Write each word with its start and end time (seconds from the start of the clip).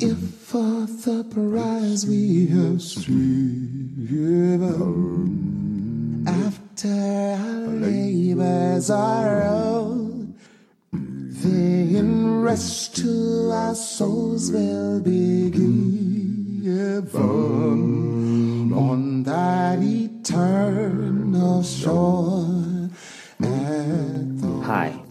If 0.00 0.18
for 0.18 0.86
the 0.86 1.24
prize 1.30 2.04
we 2.06 2.46
have 2.48 2.82
striven, 2.82 3.14
after 6.26 6.88
our 6.88 7.68
labors 7.68 8.90
are 8.90 9.42
out, 9.42 10.26
then 10.92 12.40
rest 12.42 12.96
to 12.96 13.50
our 13.52 13.74
souls 13.74 14.50
will 14.50 15.00
be 15.00 15.50
given 15.50 15.92
on 18.72 19.22
that 19.22 19.80
eternal 19.80 21.62
shore. 21.62 22.90
Hi, 24.64 25.03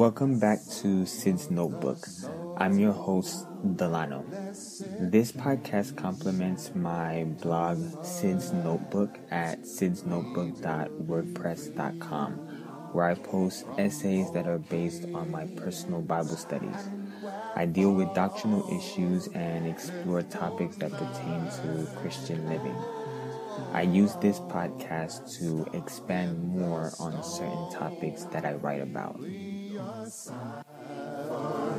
welcome 0.00 0.38
back 0.38 0.66
to 0.66 1.04
Sid's 1.04 1.50
Notebook. 1.50 2.08
I'm 2.56 2.78
your 2.78 2.94
host, 2.94 3.44
Delano. 3.76 4.24
This 4.98 5.30
podcast 5.30 5.94
complements 5.94 6.74
my 6.74 7.24
blog, 7.42 8.02
Sid's 8.02 8.50
Notebook, 8.50 9.18
at 9.30 9.64
sidsnotebook.wordpress.com, 9.64 12.32
where 12.94 13.04
I 13.04 13.14
post 13.14 13.66
essays 13.76 14.32
that 14.32 14.46
are 14.46 14.56
based 14.56 15.04
on 15.12 15.30
my 15.30 15.44
personal 15.44 16.00
Bible 16.00 16.38
studies. 16.38 16.88
I 17.54 17.66
deal 17.66 17.92
with 17.92 18.14
doctrinal 18.14 18.66
issues 18.74 19.26
and 19.34 19.66
explore 19.66 20.22
topics 20.22 20.76
that 20.76 20.92
pertain 20.92 21.44
to 21.60 21.86
Christian 22.00 22.48
living. 22.48 22.76
I 23.74 23.82
use 23.82 24.14
this 24.14 24.40
podcast 24.40 25.38
to 25.40 25.66
expand 25.76 26.42
more 26.42 26.90
on 26.98 27.22
certain 27.22 27.70
topics 27.70 28.24
that 28.32 28.46
I 28.46 28.54
write 28.54 28.80
about. 28.80 29.20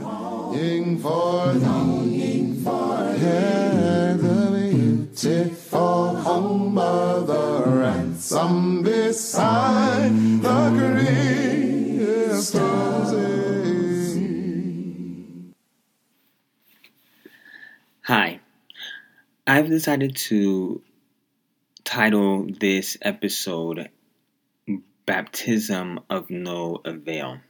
Longing 0.01 0.99
for, 0.99 1.53
longing 1.53 2.63
for 2.63 3.15
yeah, 3.17 4.13
the 4.13 4.69
beautiful 4.71 6.15
home 6.15 6.77
of 6.77 7.27
the 7.27 7.63
ransom 7.67 8.84
beside 8.84 10.11
the 10.41 10.71
crystal 12.27 12.81
Hi, 18.04 18.39
I've 19.45 19.70
decided 19.70 20.15
to 20.27 20.81
title 21.83 22.48
this 22.59 22.98
episode 23.01 23.89
Baptism 25.05 25.99
of 26.09 26.29
No 26.29 26.81
Avail. 26.83 27.41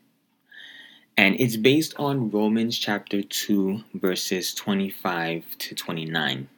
And 1.22 1.40
it's 1.40 1.56
based 1.56 1.94
on 2.00 2.32
Romans 2.32 2.80
chapter 2.80 3.22
2, 3.22 3.84
verses 3.94 4.56
25 4.56 5.46
to 5.60 5.76
29. 5.76 6.50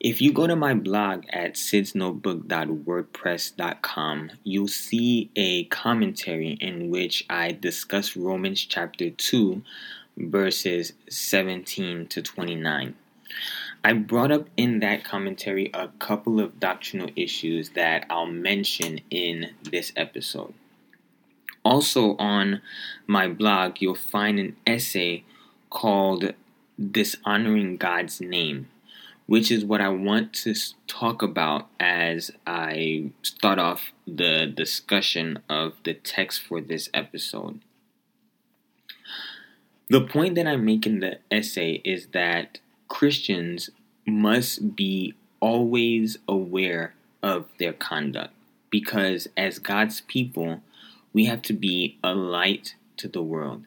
If 0.00 0.20
you 0.20 0.32
go 0.32 0.48
to 0.48 0.56
my 0.56 0.74
blog 0.74 1.26
at 1.28 1.54
sidsnotebook.wordpress.com, 1.54 4.30
you'll 4.42 4.66
see 4.66 5.30
a 5.36 5.62
commentary 5.66 6.54
in 6.54 6.90
which 6.90 7.24
I 7.30 7.52
discuss 7.52 8.16
Romans 8.16 8.64
chapter 8.64 9.10
2, 9.10 9.62
verses 10.16 10.94
17 11.08 12.08
to 12.08 12.20
29. 12.20 12.96
I 13.84 13.92
brought 13.92 14.32
up 14.32 14.48
in 14.56 14.80
that 14.80 15.04
commentary 15.04 15.70
a 15.72 15.86
couple 16.00 16.40
of 16.40 16.58
doctrinal 16.58 17.10
issues 17.14 17.70
that 17.76 18.06
I'll 18.10 18.26
mention 18.26 19.02
in 19.08 19.54
this 19.62 19.92
episode. 19.94 20.52
Also, 21.64 22.16
on 22.16 22.60
my 23.06 23.28
blog, 23.28 23.80
you'll 23.80 23.94
find 23.94 24.38
an 24.38 24.56
essay 24.66 25.24
called 25.70 26.34
Dishonoring 26.78 27.76
God's 27.76 28.20
Name, 28.20 28.68
which 29.26 29.50
is 29.50 29.64
what 29.64 29.80
I 29.80 29.88
want 29.88 30.32
to 30.34 30.54
talk 30.86 31.22
about 31.22 31.68
as 31.78 32.32
I 32.46 33.10
start 33.22 33.58
off 33.58 33.92
the 34.06 34.46
discussion 34.46 35.38
of 35.48 35.74
the 35.84 35.94
text 35.94 36.42
for 36.42 36.60
this 36.60 36.88
episode. 36.92 37.60
The 39.88 40.00
point 40.00 40.34
that 40.34 40.46
I 40.46 40.56
make 40.56 40.86
in 40.86 41.00
the 41.00 41.18
essay 41.30 41.82
is 41.84 42.08
that 42.08 42.58
Christians 42.88 43.70
must 44.06 44.74
be 44.74 45.14
always 45.38 46.18
aware 46.26 46.94
of 47.22 47.46
their 47.58 47.72
conduct 47.72 48.32
because, 48.70 49.28
as 49.36 49.58
God's 49.58 50.00
people, 50.00 50.62
we 51.12 51.26
have 51.26 51.42
to 51.42 51.52
be 51.52 51.98
a 52.02 52.14
light 52.14 52.74
to 52.96 53.08
the 53.08 53.22
world. 53.22 53.64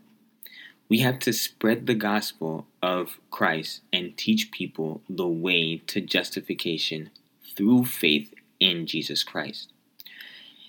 We 0.87 0.99
have 0.99 1.19
to 1.19 1.33
spread 1.33 1.87
the 1.87 1.95
gospel 1.95 2.67
of 2.81 3.19
Christ 3.31 3.81
and 3.91 4.15
teach 4.15 4.51
people 4.51 5.01
the 5.09 5.27
way 5.27 5.81
to 5.87 6.01
justification 6.01 7.09
through 7.55 7.85
faith 7.85 8.33
in 8.59 8.85
Jesus 8.85 9.23
Christ. 9.23 9.71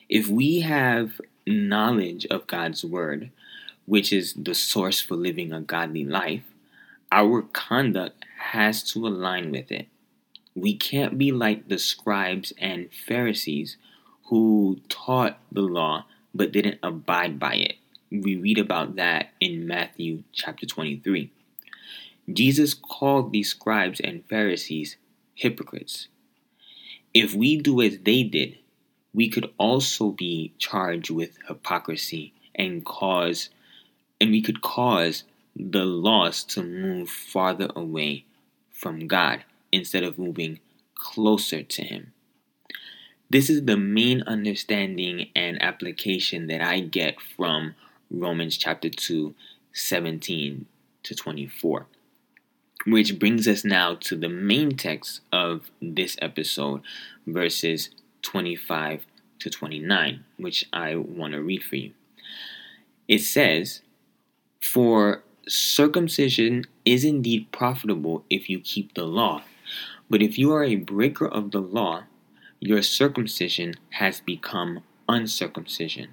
If 0.09 0.28
we 0.28 0.60
have 0.60 1.20
knowledge 1.47 2.26
of 2.26 2.47
God's 2.47 2.84
word, 2.84 3.31
which 3.84 4.12
is 4.12 4.34
the 4.34 4.54
source 4.54 5.00
for 5.00 5.16
living 5.16 5.53
a 5.53 5.60
godly 5.60 6.04
life, 6.04 6.44
our 7.12 7.42
conduct 7.42 8.25
has 8.38 8.82
to 8.92 9.06
align 9.06 9.50
with 9.50 9.70
it. 9.70 9.86
We 10.54 10.75
can't 10.75 11.19
be 11.19 11.31
like 11.31 11.69
the 11.69 11.78
scribes 11.78 12.53
and 12.59 12.88
Pharisees 12.92 13.76
who 14.25 14.81
taught 14.88 15.38
the 15.53 15.62
law 15.62 16.06
but 16.36 16.52
didn't 16.52 16.78
abide 16.82 17.38
by 17.38 17.54
it. 17.54 17.76
We 18.10 18.36
read 18.36 18.58
about 18.58 18.97
that 18.97 19.32
in 19.41 19.66
Matthew 19.66 20.22
chapter 20.32 20.66
23. 20.66 21.30
Jesus 22.32 22.74
called 22.74 23.32
these 23.32 23.50
scribes 23.50 24.00
and 24.00 24.24
Pharisees 24.28 24.97
hypocrites. 25.34 26.08
If 27.14 27.34
we 27.34 27.56
do 27.56 27.80
as 27.80 27.98
they 27.98 28.22
did, 28.22 28.58
we 29.14 29.28
could 29.28 29.50
also 29.58 30.10
be 30.10 30.52
charged 30.58 31.10
with 31.10 31.38
hypocrisy 31.48 32.34
and 32.54 32.84
cause 32.84 33.50
and 34.20 34.30
we 34.30 34.42
could 34.42 34.62
cause 34.62 35.24
the 35.54 35.84
lost 35.84 36.50
to 36.50 36.62
move 36.62 37.08
farther 37.08 37.68
away 37.76 38.24
from 38.70 39.06
God 39.06 39.44
instead 39.72 40.04
of 40.04 40.18
moving 40.18 40.60
closer 40.94 41.62
to 41.62 41.82
him. 41.82 42.12
This 43.28 43.50
is 43.50 43.64
the 43.64 43.76
main 43.76 44.22
understanding 44.22 45.31
and 45.34 45.60
application 45.60 46.47
that 46.47 46.60
I 46.60 46.78
get 46.78 47.16
from 47.20 47.75
Romans 48.09 48.56
chapter 48.56 48.88
2, 48.88 49.34
17 49.72 50.66
to 51.03 51.14
24. 51.14 51.86
Which 52.86 53.19
brings 53.19 53.48
us 53.48 53.65
now 53.65 53.97
to 53.97 54.16
the 54.16 54.28
main 54.28 54.76
text 54.76 55.22
of 55.32 55.72
this 55.82 56.16
episode, 56.22 56.82
verses 57.26 57.91
25 58.22 59.04
to 59.41 59.50
29, 59.50 60.25
which 60.36 60.65
I 60.72 60.94
want 60.94 61.32
to 61.32 61.42
read 61.42 61.65
for 61.65 61.75
you. 61.75 61.94
It 63.09 63.22
says, 63.22 63.82
For 64.60 65.25
circumcision 65.48 66.66
is 66.84 67.04
indeed 67.04 67.50
profitable 67.50 68.25
if 68.31 68.48
you 68.48 68.60
keep 68.60 68.94
the 68.94 69.04
law, 69.04 69.42
but 70.09 70.22
if 70.22 70.38
you 70.38 70.53
are 70.53 70.62
a 70.62 70.76
breaker 70.76 71.26
of 71.26 71.50
the 71.50 71.60
law, 71.60 72.04
your 72.66 72.82
circumcision 72.82 73.75
has 73.91 74.19
become 74.19 74.81
uncircumcision. 75.09 76.09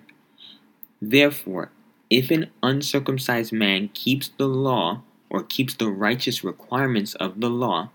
Therefore, 1.02 1.72
if 2.12 2.30
an 2.30 2.52
uncircumcised 2.62 3.52
man 3.52 3.90
keeps 3.96 4.30
the 4.38 4.48
law 4.48 5.02
or 5.32 5.42
keeps 5.42 5.74
the 5.74 5.90
righteous 5.90 6.44
requirements 6.44 7.16
of 7.16 7.42
the 7.42 7.50
law, 7.50 7.90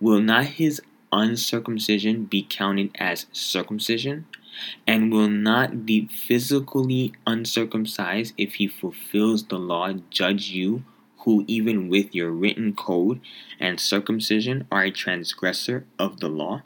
will 0.00 0.20
not 0.20 0.44
his 0.44 0.82
uncircumcision 1.12 2.26
be 2.26 2.42
counted 2.42 2.90
as 2.98 3.24
circumcision? 3.32 4.26
And 4.86 5.10
will 5.10 5.30
not 5.30 5.86
the 5.86 6.06
physically 6.12 7.14
uncircumcised, 7.26 8.34
if 8.36 8.56
he 8.56 8.68
fulfills 8.68 9.44
the 9.44 9.58
law, 9.58 9.94
judge 10.10 10.50
you, 10.50 10.84
who 11.20 11.44
even 11.48 11.88
with 11.88 12.14
your 12.14 12.30
written 12.30 12.74
code 12.74 13.22
and 13.58 13.80
circumcision 13.80 14.66
are 14.70 14.84
a 14.84 14.90
transgressor 14.90 15.86
of 15.98 16.20
the 16.20 16.28
law? 16.28 16.62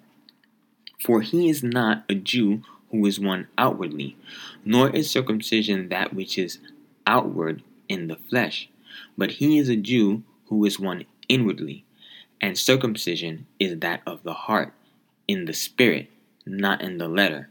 For 1.02 1.20
he 1.20 1.48
is 1.48 1.62
not 1.62 2.04
a 2.08 2.14
Jew 2.14 2.62
who 2.90 3.04
is 3.06 3.20
one 3.20 3.48
outwardly, 3.56 4.16
nor 4.64 4.90
is 4.90 5.10
circumcision 5.10 5.88
that 5.90 6.14
which 6.14 6.38
is 6.38 6.58
outward 7.06 7.62
in 7.88 8.08
the 8.08 8.16
flesh, 8.16 8.68
but 9.16 9.32
he 9.32 9.58
is 9.58 9.68
a 9.68 9.76
Jew 9.76 10.22
who 10.46 10.64
is 10.64 10.80
one 10.80 11.04
inwardly, 11.28 11.84
and 12.40 12.58
circumcision 12.58 13.46
is 13.58 13.78
that 13.80 14.02
of 14.06 14.22
the 14.22 14.32
heart, 14.32 14.72
in 15.26 15.44
the 15.44 15.52
spirit, 15.52 16.10
not 16.46 16.80
in 16.80 16.98
the 16.98 17.08
letter, 17.08 17.50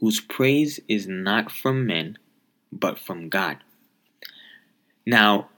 whose 0.00 0.20
praise 0.20 0.80
is 0.88 1.06
not 1.06 1.50
from 1.50 1.86
men, 1.86 2.18
but 2.72 2.98
from 2.98 3.28
God. 3.28 3.58
Now, 5.06 5.48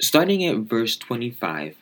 starting 0.00 0.44
at 0.44 0.58
verse 0.58 0.96
25, 0.96 1.76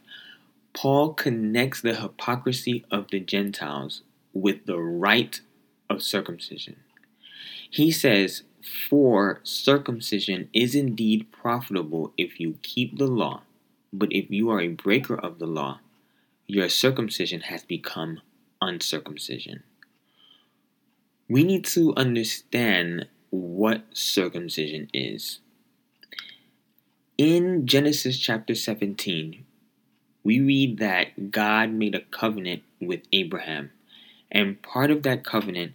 Paul 0.73 1.13
connects 1.13 1.83
the 1.83 1.95
hypocrisy 1.95 2.85
of 2.91 3.09
the 3.11 3.21
Gentiles 3.21 4.03
with 4.33 4.67
the 4.67 4.79
rite 4.79 5.41
of 5.89 6.03
circumcision. 6.03 6.77
He 7.71 7.91
says, 7.91 8.43
For 8.89 9.41
circumcision 9.43 10.49
is 10.53 10.75
indeed 10.75 11.33
profitable 11.33 12.13
if 12.17 12.39
you 12.41 12.59
keep 12.63 12.99
the 12.99 13.07
law, 13.07 13.43
But 13.93 14.13
if 14.13 14.31
you 14.31 14.51
are 14.51 14.61
a 14.61 14.69
breaker 14.69 15.15
of 15.15 15.39
the 15.39 15.47
law, 15.47 15.81
your 16.47 16.69
circumcision 16.69 17.43
has 17.43 17.63
become 17.63 18.21
uncircumcision. 18.61 19.63
We 21.29 21.45
need 21.45 21.65
to 21.67 21.95
understand 21.95 23.07
what 23.31 23.85
circumcision 23.93 24.89
is. 24.93 25.41
In 27.19 27.67
Genesis 27.67 28.19
chapter 28.19 28.55
17, 28.55 29.45
we 30.25 30.41
read 30.41 30.79
that 30.79 31.31
God 31.31 31.71
made 31.71 31.95
a 31.95 32.01
covenant 32.01 32.63
with 32.81 33.03
Abraham, 33.13 33.71
and 34.33 34.61
part 34.63 34.91
of 34.91 35.03
that 35.03 35.25
covenant 35.25 35.73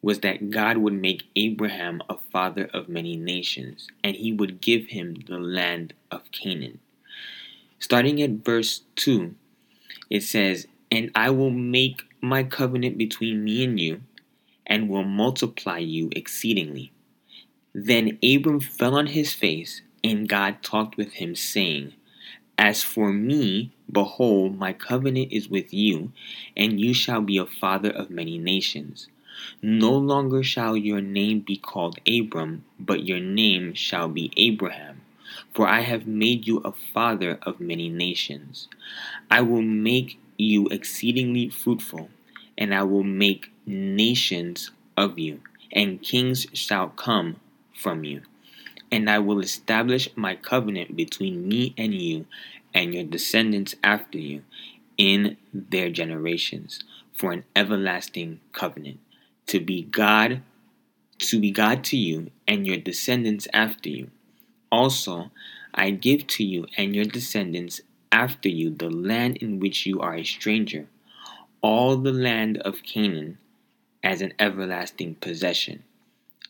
was 0.00 0.20
that 0.20 0.50
God 0.50 0.78
would 0.78 0.94
make 0.94 1.28
Abraham 1.36 2.02
a 2.08 2.16
father 2.32 2.70
of 2.72 2.88
many 2.88 3.16
nations, 3.16 3.88
and 4.02 4.16
he 4.16 4.32
would 4.32 4.60
give 4.60 4.86
him 4.86 5.22
the 5.26 5.38
land 5.38 5.92
of 6.10 6.30
Canaan. 6.32 6.80
Starting 7.78 8.22
at 8.22 8.44
verse 8.44 8.82
2, 8.96 9.34
it 10.08 10.22
says, 10.22 10.66
And 10.90 11.10
I 11.14 11.30
will 11.30 11.50
make 11.50 12.02
my 12.20 12.42
covenant 12.44 12.96
between 12.96 13.44
me 13.44 13.64
and 13.64 13.78
you, 13.78 14.00
and 14.66 14.88
will 14.88 15.04
multiply 15.04 15.78
you 15.78 16.10
exceedingly. 16.16 16.92
Then 17.74 18.18
Abram 18.22 18.60
fell 18.60 18.94
on 18.94 19.08
his 19.08 19.34
face, 19.34 19.82
and 20.02 20.28
God 20.28 20.62
talked 20.62 20.96
with 20.96 21.14
him, 21.14 21.34
saying, 21.34 21.92
As 22.58 22.82
for 22.82 23.12
me, 23.12 23.70
behold, 23.90 24.58
my 24.58 24.72
covenant 24.72 25.32
is 25.32 25.48
with 25.48 25.72
you, 25.72 26.12
and 26.56 26.80
you 26.80 26.92
shall 26.92 27.20
be 27.22 27.38
a 27.38 27.46
father 27.46 27.90
of 27.90 28.10
many 28.10 28.36
nations. 28.36 29.06
No 29.62 29.96
longer 29.96 30.42
shall 30.42 30.76
your 30.76 31.00
name 31.00 31.38
be 31.40 31.56
called 31.56 32.00
Abram, 32.06 32.64
but 32.80 33.04
your 33.04 33.20
name 33.20 33.74
shall 33.74 34.08
be 34.08 34.32
Abraham. 34.36 35.02
For 35.54 35.68
I 35.68 35.80
have 35.82 36.08
made 36.08 36.48
you 36.48 36.58
a 36.58 36.72
father 36.72 37.38
of 37.42 37.60
many 37.60 37.88
nations. 37.88 38.66
I 39.30 39.42
will 39.42 39.62
make 39.62 40.18
you 40.36 40.66
exceedingly 40.66 41.50
fruitful, 41.50 42.10
and 42.56 42.74
I 42.74 42.82
will 42.82 43.04
make 43.04 43.52
nations 43.66 44.72
of 44.96 45.16
you, 45.16 45.42
and 45.70 46.02
kings 46.02 46.48
shall 46.54 46.88
come 46.88 47.36
from 47.72 48.02
you. 48.02 48.22
And 48.90 49.10
I 49.10 49.18
will 49.18 49.40
establish 49.40 50.08
my 50.16 50.34
covenant 50.34 50.96
between 50.96 51.46
me 51.46 51.74
and 51.76 51.94
you 51.94 52.26
and 52.74 52.94
your 52.94 53.04
descendants 53.04 53.74
after 53.84 54.18
you 54.18 54.42
in 54.96 55.36
their 55.52 55.90
generations 55.90 56.82
for 57.12 57.32
an 57.32 57.44
everlasting 57.54 58.40
covenant 58.52 58.98
to 59.46 59.60
be 59.60 59.82
God 59.82 60.42
to 61.18 61.40
be 61.40 61.50
God 61.50 61.84
to 61.84 61.96
you 61.96 62.30
and 62.46 62.66
your 62.66 62.76
descendants 62.76 63.48
after 63.52 63.88
you. 63.88 64.10
Also, 64.70 65.30
I 65.74 65.90
give 65.90 66.26
to 66.28 66.44
you 66.44 66.66
and 66.76 66.94
your 66.94 67.04
descendants 67.04 67.80
after 68.12 68.48
you 68.48 68.70
the 68.70 68.90
land 68.90 69.36
in 69.38 69.58
which 69.58 69.86
you 69.86 70.00
are 70.00 70.14
a 70.14 70.24
stranger, 70.24 70.86
all 71.60 71.96
the 71.96 72.12
land 72.12 72.58
of 72.58 72.82
Canaan 72.82 73.38
as 74.02 74.22
an 74.22 74.32
everlasting 74.38 75.16
possession, 75.16 75.82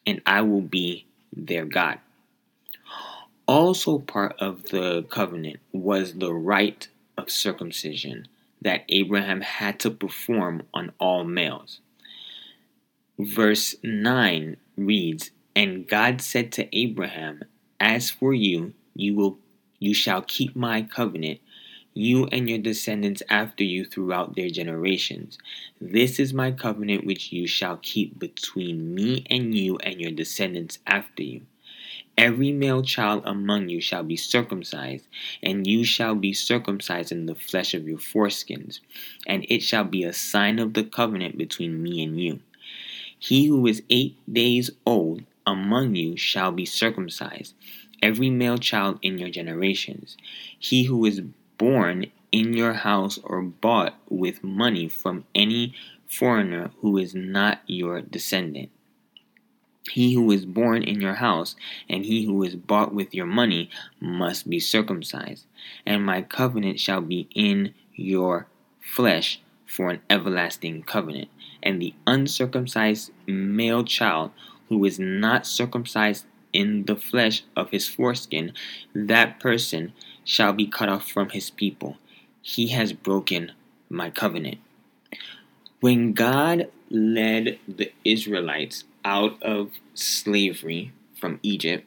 and 0.06 0.20
I 0.26 0.42
will 0.42 0.60
be 0.60 1.06
their 1.34 1.64
God. 1.64 1.98
Also, 3.68 3.98
part 3.98 4.34
of 4.38 4.70
the 4.70 5.02
covenant 5.10 5.60
was 5.72 6.14
the 6.14 6.32
rite 6.32 6.88
of 7.18 7.28
circumcision 7.28 8.26
that 8.62 8.82
Abraham 8.88 9.42
had 9.42 9.78
to 9.80 9.90
perform 9.90 10.62
on 10.72 10.90
all 10.98 11.22
males. 11.22 11.80
Verse 13.18 13.74
9 13.82 14.56
reads, 14.78 15.32
And 15.54 15.86
God 15.86 16.22
said 16.22 16.50
to 16.52 16.74
Abraham, 16.74 17.42
As 17.78 18.08
for 18.08 18.32
you, 18.32 18.72
you 18.94 19.14
will 19.14 19.38
you 19.78 19.92
shall 19.92 20.22
keep 20.22 20.56
my 20.56 20.80
covenant, 20.80 21.38
you 21.92 22.24
and 22.28 22.48
your 22.48 22.60
descendants 22.60 23.22
after 23.28 23.64
you 23.64 23.84
throughout 23.84 24.34
their 24.34 24.48
generations. 24.48 25.36
This 25.78 26.18
is 26.18 26.32
my 26.32 26.52
covenant 26.52 27.04
which 27.04 27.32
you 27.32 27.46
shall 27.46 27.78
keep 27.82 28.18
between 28.18 28.94
me 28.94 29.26
and 29.28 29.54
you 29.54 29.76
and 29.80 30.00
your 30.00 30.12
descendants 30.12 30.78
after 30.86 31.22
you. 31.22 31.42
Every 32.18 32.50
male 32.50 32.82
child 32.82 33.22
among 33.24 33.68
you 33.68 33.80
shall 33.80 34.02
be 34.02 34.16
circumcised, 34.16 35.06
and 35.40 35.64
you 35.68 35.84
shall 35.84 36.16
be 36.16 36.32
circumcised 36.32 37.12
in 37.12 37.26
the 37.26 37.36
flesh 37.36 37.74
of 37.74 37.86
your 37.86 37.98
foreskins, 37.98 38.80
and 39.24 39.46
it 39.48 39.62
shall 39.62 39.84
be 39.84 40.02
a 40.02 40.12
sign 40.12 40.58
of 40.58 40.74
the 40.74 40.82
covenant 40.82 41.38
between 41.38 41.80
me 41.80 42.02
and 42.02 42.20
you. 42.20 42.40
He 43.16 43.46
who 43.46 43.64
is 43.68 43.84
eight 43.88 44.16
days 44.30 44.68
old 44.84 45.22
among 45.46 45.94
you 45.94 46.16
shall 46.16 46.50
be 46.50 46.66
circumcised, 46.66 47.54
every 48.02 48.30
male 48.30 48.58
child 48.58 48.98
in 49.00 49.18
your 49.18 49.30
generations. 49.30 50.16
He 50.58 50.84
who 50.84 51.04
is 51.04 51.22
born 51.56 52.06
in 52.32 52.52
your 52.52 52.72
house 52.72 53.20
or 53.22 53.42
bought 53.42 53.94
with 54.08 54.42
money 54.42 54.88
from 54.88 55.24
any 55.36 55.72
foreigner 56.08 56.72
who 56.80 56.98
is 56.98 57.14
not 57.14 57.60
your 57.68 58.00
descendant. 58.00 58.70
He 59.90 60.14
who 60.14 60.30
is 60.30 60.44
born 60.46 60.82
in 60.82 61.00
your 61.00 61.14
house 61.14 61.56
and 61.88 62.04
he 62.04 62.24
who 62.24 62.42
is 62.42 62.56
bought 62.56 62.94
with 62.94 63.14
your 63.14 63.26
money 63.26 63.70
must 64.00 64.48
be 64.48 64.60
circumcised, 64.60 65.46
and 65.86 66.04
my 66.04 66.22
covenant 66.22 66.80
shall 66.80 67.00
be 67.00 67.28
in 67.34 67.74
your 67.94 68.46
flesh 68.80 69.40
for 69.66 69.90
an 69.90 70.00
everlasting 70.08 70.82
covenant. 70.82 71.28
And 71.62 71.80
the 71.82 71.94
uncircumcised 72.06 73.12
male 73.26 73.84
child 73.84 74.30
who 74.68 74.84
is 74.84 74.98
not 74.98 75.46
circumcised 75.46 76.26
in 76.52 76.84
the 76.84 76.96
flesh 76.96 77.44
of 77.56 77.70
his 77.70 77.88
foreskin, 77.88 78.52
that 78.94 79.40
person 79.40 79.92
shall 80.24 80.52
be 80.52 80.66
cut 80.66 80.88
off 80.88 81.08
from 81.08 81.30
his 81.30 81.50
people. 81.50 81.96
He 82.40 82.68
has 82.68 82.92
broken 82.92 83.52
my 83.90 84.10
covenant. 84.10 84.58
When 85.80 86.12
God 86.12 86.70
led 86.90 87.58
the 87.68 87.92
Israelites 88.04 88.84
out 89.08 89.42
of 89.42 89.70
slavery 89.94 90.92
from 91.18 91.40
Egypt, 91.42 91.86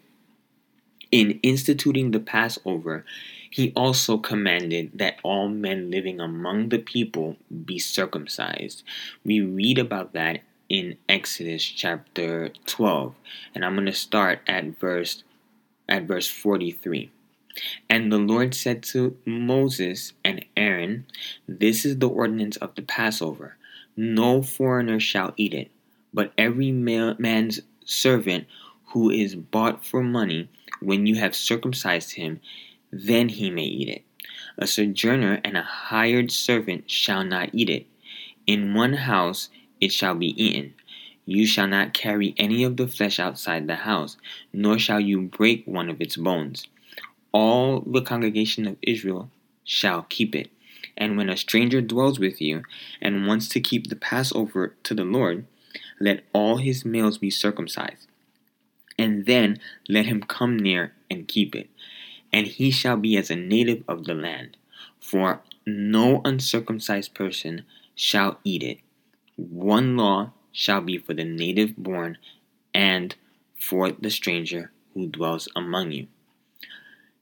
in 1.11 1.39
instituting 1.43 2.09
the 2.09 2.19
Passover, 2.19 3.05
he 3.47 3.71
also 3.75 4.17
commanded 4.17 4.91
that 4.95 5.19
all 5.21 5.47
men 5.47 5.91
living 5.91 6.19
among 6.19 6.69
the 6.69 6.79
people 6.79 7.37
be 7.65 7.77
circumcised. 7.77 8.81
We 9.23 9.39
read 9.39 9.77
about 9.77 10.13
that 10.13 10.39
in 10.67 10.97
Exodus 11.07 11.63
chapter 11.63 12.49
12, 12.65 13.13
and 13.53 13.63
I'm 13.63 13.75
going 13.75 13.85
to 13.85 13.93
start 13.93 14.39
at 14.47 14.79
verse 14.79 15.23
at 15.87 16.03
verse 16.03 16.27
43. 16.27 17.11
And 17.87 18.11
the 18.11 18.17
Lord 18.17 18.55
said 18.55 18.81
to 18.83 19.17
Moses 19.25 20.13
and 20.23 20.43
Aaron, 20.57 21.05
This 21.47 21.85
is 21.85 21.99
the 21.99 22.09
ordinance 22.09 22.55
of 22.57 22.73
the 22.73 22.81
Passover. 22.81 23.57
No 23.97 24.41
foreigner 24.41 24.99
shall 25.01 25.33
eat 25.35 25.53
it, 25.53 25.69
but 26.13 26.33
every 26.37 26.71
man's 26.71 27.61
servant 27.85 28.45
who 28.87 29.09
is 29.09 29.35
bought 29.35 29.85
for 29.85 30.03
money, 30.03 30.49
when 30.81 31.05
you 31.05 31.15
have 31.15 31.35
circumcised 31.35 32.13
him, 32.13 32.41
then 32.91 33.29
he 33.29 33.49
may 33.49 33.63
eat 33.63 33.89
it. 33.89 34.03
A 34.57 34.67
sojourner 34.67 35.39
and 35.43 35.55
a 35.55 35.61
hired 35.61 36.31
servant 36.31 36.89
shall 36.89 37.23
not 37.23 37.49
eat 37.53 37.69
it. 37.69 37.87
In 38.45 38.73
one 38.73 38.93
house 38.93 39.49
it 39.79 39.93
shall 39.93 40.15
be 40.15 40.27
eaten. 40.41 40.73
You 41.25 41.45
shall 41.45 41.67
not 41.67 41.93
carry 41.93 42.33
any 42.37 42.63
of 42.63 42.77
the 42.77 42.87
flesh 42.87 43.19
outside 43.19 43.67
the 43.67 43.75
house, 43.75 44.17
nor 44.51 44.77
shall 44.77 44.99
you 44.99 45.21
break 45.21 45.65
one 45.65 45.89
of 45.89 46.01
its 46.01 46.17
bones. 46.17 46.67
All 47.31 47.81
the 47.81 48.01
congregation 48.01 48.67
of 48.67 48.77
Israel 48.81 49.29
shall 49.63 50.05
keep 50.09 50.35
it. 50.35 50.49
And 50.97 51.15
when 51.17 51.29
a 51.29 51.37
stranger 51.37 51.81
dwells 51.81 52.19
with 52.19 52.41
you 52.41 52.63
and 53.01 53.27
wants 53.27 53.47
to 53.49 53.61
keep 53.61 53.87
the 53.87 53.95
Passover 53.95 54.75
to 54.83 54.93
the 54.93 55.05
Lord, 55.05 55.45
let 56.01 56.23
all 56.33 56.57
his 56.57 56.83
males 56.83 57.17
be 57.17 57.29
circumcised. 57.29 58.07
And 58.97 59.25
then 59.25 59.59
let 59.87 60.05
him 60.05 60.21
come 60.21 60.57
near 60.57 60.93
and 61.09 61.27
keep 61.27 61.55
it 61.55 61.69
and 62.31 62.47
he 62.47 62.71
shall 62.71 62.97
be 62.97 63.17
as 63.17 63.29
a 63.29 63.35
native 63.35 63.83
of 63.87 64.05
the 64.05 64.13
land. 64.13 64.57
For 64.99 65.41
no 65.65 66.21
uncircumcised 66.23 67.13
person 67.13 67.63
shall 67.95 68.39
eat 68.43 68.63
it. 68.63 68.79
One 69.35 69.97
law 69.97 70.31
shall 70.51 70.81
be 70.81 70.97
for 70.97 71.13
the 71.13 71.23
native 71.23 71.75
born 71.75 72.17
and 72.73 73.15
for 73.59 73.91
the 73.91 74.09
stranger 74.09 74.71
who 74.93 75.07
dwells 75.07 75.47
among 75.55 75.91
you. 75.91 76.07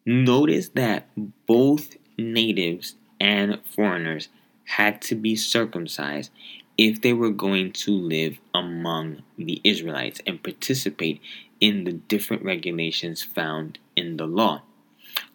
Notice 0.06 0.70
that 0.70 1.10
both 1.46 1.96
natives 2.18 2.96
and 3.20 3.60
foreigners 3.64 4.30
had 4.66 5.02
to 5.02 5.16
be 5.16 5.36
circumcised 5.36 6.32
if 6.80 7.02
they 7.02 7.12
were 7.12 7.32
going 7.32 7.72
to 7.74 7.92
live 7.92 8.40
among 8.54 9.22
the 9.38 9.60
Israelites 9.64 10.22
and 10.26 10.42
participate 10.42 11.22
in 11.60 11.84
the 11.84 11.92
different 11.92 12.44
regulations 12.44 13.22
found 13.22 13.78
in 13.96 14.18
the 14.18 14.26
law 14.26 14.62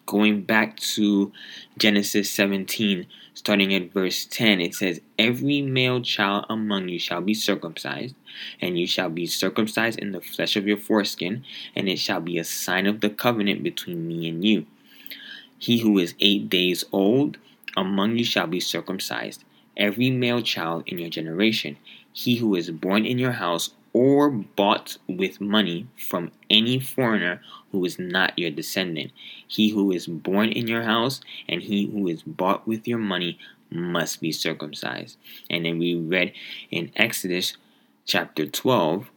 going 0.05 0.41
back 0.41 0.77
to 0.77 1.31
Genesis 1.77 2.31
17, 2.31 3.07
starting 3.33 3.73
at 3.73 3.91
verse 3.91 4.25
10, 4.25 4.61
it 4.61 4.75
says, 4.75 5.01
Every 5.17 5.61
male 5.61 6.01
child 6.01 6.45
among 6.49 6.89
you 6.89 6.99
shall 6.99 7.21
be 7.21 7.33
circumcised, 7.33 8.15
and 8.61 8.77
you 8.77 8.87
shall 8.87 9.09
be 9.09 9.25
circumcised 9.25 9.99
in 9.99 10.11
the 10.11 10.21
flesh 10.21 10.55
of 10.55 10.67
your 10.67 10.77
foreskin, 10.77 11.43
and 11.75 11.89
it 11.89 11.99
shall 11.99 12.21
be 12.21 12.37
a 12.37 12.43
sign 12.43 12.85
of 12.85 13.01
the 13.01 13.09
covenant 13.09 13.63
between 13.63 14.07
me 14.07 14.29
and 14.29 14.45
you. 14.45 14.65
He 15.57 15.79
who 15.79 15.97
is 15.97 16.15
eight 16.19 16.49
days 16.49 16.83
old 16.91 17.37
among 17.77 18.17
you 18.17 18.25
shall 18.25 18.47
be 18.47 18.59
circumcised, 18.59 19.43
every 19.77 20.11
male 20.11 20.41
child 20.41 20.83
in 20.87 20.99
your 20.99 21.09
generation. 21.09 21.77
He 22.13 22.37
who 22.37 22.55
is 22.55 22.71
born 22.71 23.05
in 23.05 23.19
your 23.19 23.33
house 23.33 23.71
or 23.93 24.29
bought 24.29 24.97
with 25.07 25.39
money 25.39 25.87
from 25.97 26.31
any 26.49 26.79
foreigner 26.79 27.41
who 27.71 27.85
is 27.85 27.97
not 27.97 28.37
your 28.37 28.51
descendant. 28.51 29.11
He 29.47 29.69
who 29.69 29.91
is 29.91 30.07
born 30.07 30.49
in 30.49 30.67
your 30.67 30.83
house 30.83 31.21
and 31.47 31.61
he 31.61 31.87
who 31.87 32.07
is 32.07 32.21
bought 32.23 32.67
with 32.67 32.87
your 32.87 32.97
money 32.99 33.39
must 33.69 34.21
be 34.21 34.31
circumcised. 34.31 35.17
And 35.49 35.65
then 35.65 35.79
we 35.79 35.95
read 35.95 36.33
in 36.71 36.91
Exodus 36.95 37.57
chapter 38.05 38.45
12, 38.45 39.09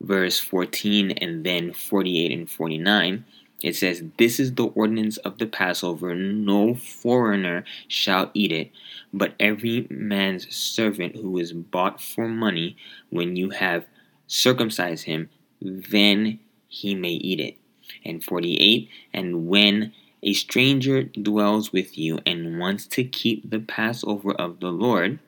verse 0.00 0.38
14, 0.38 1.12
and 1.12 1.44
then 1.44 1.72
48 1.72 2.32
and 2.32 2.50
49. 2.50 3.24
It 3.66 3.74
says, 3.74 4.04
This 4.16 4.38
is 4.38 4.54
the 4.54 4.66
ordinance 4.66 5.16
of 5.16 5.38
the 5.38 5.46
Passover. 5.46 6.14
No 6.14 6.76
foreigner 6.76 7.64
shall 7.88 8.30
eat 8.32 8.52
it, 8.52 8.70
but 9.12 9.34
every 9.40 9.88
man's 9.90 10.54
servant 10.54 11.16
who 11.16 11.36
is 11.36 11.52
bought 11.52 12.00
for 12.00 12.28
money, 12.28 12.76
when 13.10 13.34
you 13.34 13.50
have 13.50 13.84
circumcised 14.28 15.06
him, 15.06 15.30
then 15.60 16.38
he 16.68 16.94
may 16.94 17.14
eat 17.14 17.40
it. 17.40 17.56
And 18.04 18.22
48, 18.22 18.88
and 19.12 19.48
when 19.48 19.92
a 20.22 20.32
stranger 20.32 21.02
dwells 21.02 21.72
with 21.72 21.98
you 21.98 22.20
and 22.24 22.60
wants 22.60 22.86
to 22.86 23.02
keep 23.02 23.50
the 23.50 23.58
Passover 23.58 24.30
of 24.30 24.60
the 24.60 24.70
Lord, 24.70 25.18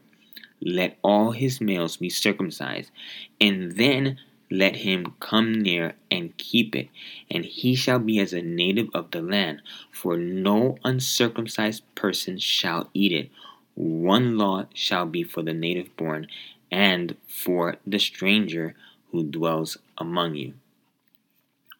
let 0.63 0.97
all 1.03 1.33
his 1.33 1.61
males 1.61 1.97
be 1.97 2.09
circumcised, 2.09 2.93
and 3.41 3.73
then 3.73 4.17
let 4.51 4.77
him 4.77 5.15
come 5.21 5.53
near 5.53 5.95
and 6.11 6.37
keep 6.37 6.75
it, 6.75 6.89
and 7.31 7.45
he 7.45 7.75
shall 7.75 7.99
be 7.99 8.19
as 8.19 8.33
a 8.33 8.43
native 8.43 8.89
of 8.95 9.11
the 9.11 9.21
land, 9.21 9.63
for 9.91 10.17
no 10.17 10.79
uncircumcised 10.85 11.83
person 11.95 12.39
shall 12.39 12.91
eat 12.95 13.13
it. 13.13 13.31
One 13.75 14.39
law 14.39 14.67
shall 14.75 15.07
be 15.07 15.23
for 15.23 15.43
the 15.43 15.53
native 15.53 15.95
born, 15.97 16.27
and 16.71 17.17
for 17.27 17.77
the 17.87 17.99
stranger 17.99 18.75
who 19.11 19.25
dwells 19.25 19.79
among 19.97 20.35
you. 20.35 20.55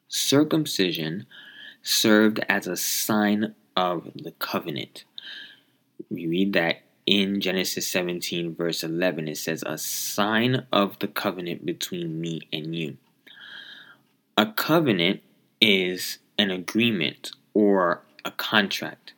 Circumcision 0.09 1.27
served 1.83 2.41
as 2.49 2.67
a 2.67 2.77
sign 2.77 3.55
of 3.77 4.11
the 4.15 4.33
covenant. 4.33 5.05
We 6.11 6.27
read 6.27 6.53
that 6.55 6.83
in 7.09 7.41
Genesis 7.41 7.89
17, 7.89 8.55
verse 8.55 8.85
11, 8.85 9.29
it 9.29 9.39
says, 9.39 9.65
A 9.65 9.79
sign 9.79 10.67
of 10.71 10.99
the 10.99 11.09
covenant 11.09 11.65
between 11.65 12.21
me 12.21 12.43
and 12.53 12.77
you. 12.77 12.99
A 14.37 14.45
covenant 14.45 15.23
is 15.59 16.19
an 16.39 16.51
agreement 16.51 17.33
or 17.55 18.03
a 18.27 18.31
contract. 18.31 19.15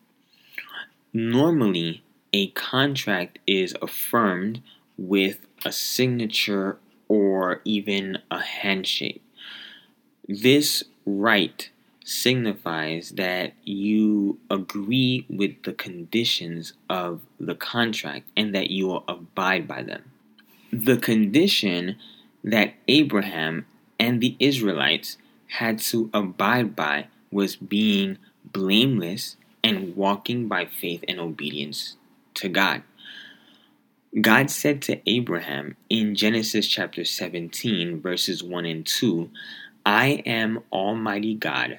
Normally, 1.12 2.04
a 2.32 2.50
contract 2.52 3.40
is 3.44 3.74
affirmed 3.82 4.62
with 4.96 5.40
a 5.64 5.72
signature 5.72 6.78
or 7.08 7.60
even 7.64 8.18
a 8.30 8.40
handshake. 8.40 9.24
This 10.28 10.84
rite 11.04 11.70
signifies 12.04 13.10
that 13.10 13.52
you 13.64 14.38
agree 14.50 15.26
with 15.28 15.62
the 15.62 15.72
conditions 15.72 16.72
of 16.88 17.20
the 17.38 17.54
contract 17.54 18.28
and 18.36 18.54
that 18.54 18.70
you 18.70 18.86
will 18.86 19.04
abide 19.06 19.68
by 19.68 19.82
them. 19.82 20.10
The 20.72 20.96
condition 20.96 21.96
that 22.42 22.74
Abraham 22.88 23.66
and 23.98 24.20
the 24.20 24.36
Israelites 24.38 25.18
had 25.48 25.78
to 25.78 26.10
abide 26.14 26.74
by 26.74 27.08
was 27.30 27.56
being 27.56 28.18
blameless 28.44 29.36
and 29.62 29.94
walking 29.94 30.48
by 30.48 30.64
faith 30.64 31.04
and 31.06 31.20
obedience 31.20 31.96
to 32.34 32.48
God. 32.48 32.82
God 34.20 34.50
said 34.50 34.82
to 34.82 35.00
Abraham 35.08 35.76
in 35.88 36.16
Genesis 36.16 36.66
chapter 36.66 37.04
17, 37.04 38.00
verses 38.00 38.42
1 38.42 38.64
and 38.66 38.84
2, 38.86 39.30
I 39.86 40.22
am 40.26 40.62
Almighty 40.72 41.34
God 41.34 41.78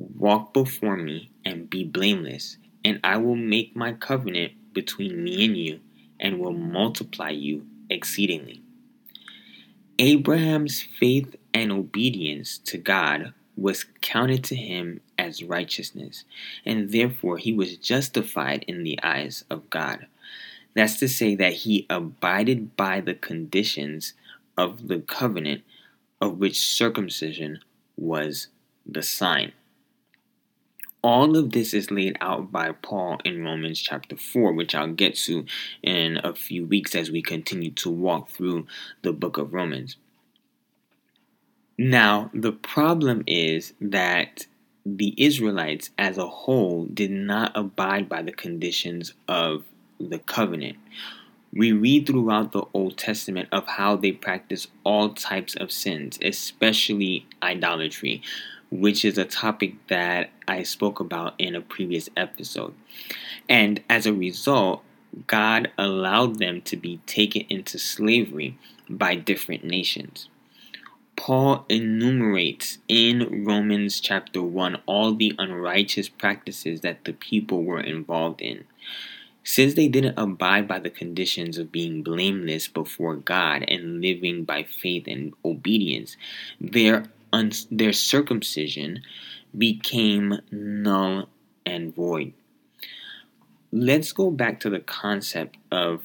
Walk 0.00 0.54
before 0.54 0.96
me 0.96 1.30
and 1.44 1.68
be 1.68 1.84
blameless, 1.84 2.56
and 2.82 3.00
I 3.04 3.18
will 3.18 3.36
make 3.36 3.76
my 3.76 3.92
covenant 3.92 4.52
between 4.72 5.22
me 5.22 5.44
and 5.44 5.56
you, 5.58 5.80
and 6.18 6.38
will 6.38 6.54
multiply 6.54 7.28
you 7.28 7.66
exceedingly. 7.90 8.62
Abraham's 9.98 10.80
faith 10.80 11.36
and 11.52 11.70
obedience 11.70 12.56
to 12.56 12.78
God 12.78 13.34
was 13.56 13.84
counted 14.00 14.42
to 14.44 14.56
him 14.56 15.02
as 15.18 15.42
righteousness, 15.42 16.24
and 16.64 16.92
therefore 16.92 17.36
he 17.36 17.52
was 17.52 17.76
justified 17.76 18.64
in 18.66 18.84
the 18.84 18.98
eyes 19.02 19.44
of 19.50 19.68
God. 19.68 20.06
That's 20.74 20.98
to 21.00 21.08
say 21.08 21.34
that 21.34 21.52
he 21.52 21.84
abided 21.90 22.74
by 22.74 23.02
the 23.02 23.14
conditions 23.14 24.14
of 24.56 24.88
the 24.88 25.00
covenant 25.00 25.62
of 26.22 26.38
which 26.38 26.58
circumcision 26.58 27.58
was 27.98 28.46
the 28.86 29.02
sign. 29.02 29.52
All 31.02 31.36
of 31.36 31.52
this 31.52 31.72
is 31.72 31.90
laid 31.90 32.18
out 32.20 32.52
by 32.52 32.72
Paul 32.72 33.18
in 33.24 33.42
Romans 33.42 33.80
chapter 33.80 34.16
4, 34.16 34.52
which 34.52 34.74
I'll 34.74 34.92
get 34.92 35.14
to 35.16 35.46
in 35.82 36.20
a 36.22 36.34
few 36.34 36.66
weeks 36.66 36.94
as 36.94 37.10
we 37.10 37.22
continue 37.22 37.70
to 37.72 37.90
walk 37.90 38.28
through 38.28 38.66
the 39.02 39.12
book 39.12 39.38
of 39.38 39.54
Romans. 39.54 39.96
Now, 41.78 42.30
the 42.34 42.52
problem 42.52 43.24
is 43.26 43.72
that 43.80 44.46
the 44.84 45.14
Israelites 45.16 45.90
as 45.96 46.18
a 46.18 46.26
whole 46.26 46.84
did 46.84 47.10
not 47.10 47.52
abide 47.54 48.06
by 48.06 48.20
the 48.20 48.32
conditions 48.32 49.14
of 49.26 49.64
the 49.98 50.18
covenant. 50.18 50.76
We 51.52 51.72
read 51.72 52.06
throughout 52.06 52.52
the 52.52 52.64
Old 52.74 52.98
Testament 52.98 53.48
of 53.50 53.66
how 53.66 53.96
they 53.96 54.12
practice 54.12 54.68
all 54.84 55.14
types 55.14 55.54
of 55.56 55.72
sins, 55.72 56.18
especially 56.22 57.26
idolatry 57.42 58.22
which 58.70 59.04
is 59.04 59.18
a 59.18 59.24
topic 59.24 59.74
that 59.88 60.30
I 60.46 60.62
spoke 60.62 61.00
about 61.00 61.34
in 61.38 61.54
a 61.54 61.60
previous 61.60 62.08
episode. 62.16 62.74
And 63.48 63.82
as 63.88 64.06
a 64.06 64.12
result, 64.12 64.82
God 65.26 65.70
allowed 65.76 66.38
them 66.38 66.62
to 66.62 66.76
be 66.76 67.00
taken 67.06 67.42
into 67.48 67.78
slavery 67.78 68.56
by 68.88 69.16
different 69.16 69.64
nations. 69.64 70.28
Paul 71.16 71.66
enumerates 71.68 72.78
in 72.88 73.44
Romans 73.44 74.00
chapter 74.00 74.42
1 74.42 74.80
all 74.86 75.14
the 75.14 75.34
unrighteous 75.38 76.08
practices 76.08 76.80
that 76.80 77.04
the 77.04 77.12
people 77.12 77.62
were 77.62 77.80
involved 77.80 78.40
in. 78.40 78.64
Since 79.42 79.74
they 79.74 79.88
didn't 79.88 80.18
abide 80.18 80.68
by 80.68 80.78
the 80.78 80.90
conditions 80.90 81.58
of 81.58 81.72
being 81.72 82.02
blameless 82.02 82.68
before 82.68 83.16
God 83.16 83.64
and 83.68 84.00
living 84.00 84.44
by 84.44 84.62
faith 84.62 85.04
and 85.06 85.34
obedience, 85.44 86.16
their 86.60 87.04
un- 87.32 87.52
their 87.70 87.92
circumcision 87.92 89.02
became 89.56 90.40
null 90.50 91.28
and 91.66 91.94
void. 91.94 92.32
Let's 93.72 94.12
go 94.12 94.30
back 94.30 94.60
to 94.60 94.70
the 94.70 94.80
concept 94.80 95.56
of 95.70 96.02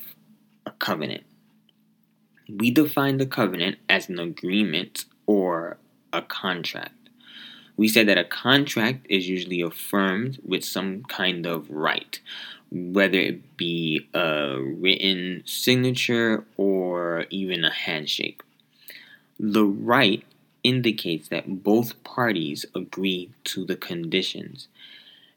a 0.65 0.71
covenant. 0.71 1.23
We 2.49 2.69
define 2.69 3.17
the 3.17 3.25
covenant 3.25 3.77
as 3.89 4.07
an 4.07 4.19
agreement 4.19 5.05
or 5.25 5.77
a 6.13 6.21
contract. 6.21 6.93
We 7.77 7.87
said 7.87 8.07
that 8.07 8.17
a 8.17 8.23
contract 8.23 9.05
is 9.09 9.27
usually 9.27 9.61
affirmed 9.61 10.39
with 10.45 10.63
some 10.63 11.03
kind 11.03 11.45
of 11.45 11.69
rite, 11.69 12.21
whether 12.71 13.17
it 13.17 13.57
be 13.57 14.07
a 14.13 14.59
written 14.61 15.43
signature 15.45 16.45
or 16.55 17.25
even 17.29 17.65
a 17.65 17.71
handshake. 17.71 18.41
The 19.39 19.65
rite 19.65 20.23
indicates 20.65 21.29
that 21.29 21.63
both 21.63 22.03
parties 22.03 22.65
agree 22.73 23.31
to 23.43 23.63
the 23.63 23.75
conditions 23.75 24.67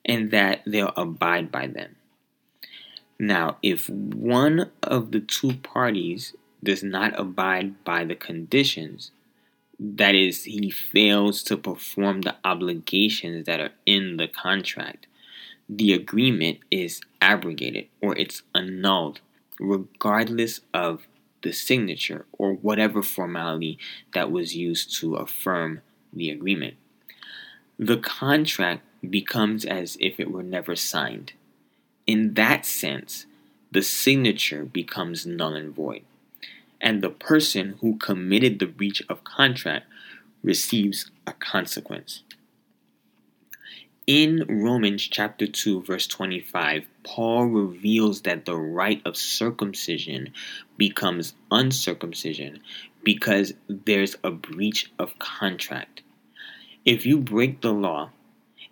and 0.03 0.31
that 0.31 0.63
they'll 0.67 0.95
abide 0.97 1.53
by 1.53 1.67
them. 1.67 1.97
Now, 3.19 3.59
if 3.63 3.91
one 3.91 4.71
of 4.83 5.13
the 5.13 5.21
two 5.21 5.55
parties 5.57 6.35
does 6.65 6.83
not 6.83 7.19
abide 7.21 7.85
by 7.85 8.05
the 8.05 8.15
conditions, 8.15 9.11
that 9.79 10.15
is, 10.15 10.45
he 10.45 10.71
fails 10.71 11.43
to 11.45 11.59
perform 11.59 12.23
the 12.23 12.37
obligations 12.43 13.45
that 13.45 13.61
are 13.61 13.73
in 13.85 14.17
the 14.17 14.29
contract, 14.29 15.07
the 15.69 15.93
agreement 15.93 16.61
is 16.71 17.03
abrogated 17.21 17.89
or 18.01 18.17
it's 18.17 18.43
annulled, 18.55 19.21
regardless 19.61 20.61
of 20.73 21.07
the 21.43 21.53
signature 21.53 22.27
or 22.33 22.53
whatever 22.53 23.03
formality 23.03 23.79
that 24.13 24.31
was 24.31 24.57
used 24.57 24.95
to 24.97 25.17
affirm 25.17 25.81
the 26.13 26.31
agreement. 26.31 26.75
The 27.79 27.99
contract 27.99 28.83
becomes 29.09 29.65
as 29.65 29.97
if 30.01 30.19
it 30.19 30.31
were 30.31 30.43
never 30.43 30.75
signed. 30.75 31.33
In 32.07 32.35
that 32.35 32.67
sense, 32.67 33.27
the 33.71 33.83
signature 33.83 34.65
becomes 34.65 35.27
null 35.27 35.55
and 35.55 35.75
void, 35.75 36.03
and 36.81 37.03
the 37.03 37.11
person 37.11 37.77
who 37.81 37.97
committed 37.97 38.59
the 38.59 38.67
breach 38.67 39.03
of 39.09 39.25
contract 39.25 39.87
receives 40.43 41.11
a 41.27 41.33
consequence. 41.33 42.23
In 44.09 44.43
Romans 44.49 45.07
chapter 45.07 45.47
2, 45.47 45.83
verse 45.83 46.07
25, 46.07 46.87
Paul 47.03 47.45
reveals 47.45 48.23
that 48.23 48.47
the 48.47 48.57
rite 48.57 49.03
of 49.05 49.19
circumcision 49.19 50.33
becomes 50.79 51.35
uncircumcision 51.51 52.61
because 53.05 53.53
there's 53.69 54.17
a 54.25 54.31
breach 54.31 54.91
of 54.99 55.19
contract. 55.19 56.01
If 56.87 57.05
you 57.05 57.19
break 57.19 57.61
the 57.61 57.75
law, 57.75 58.09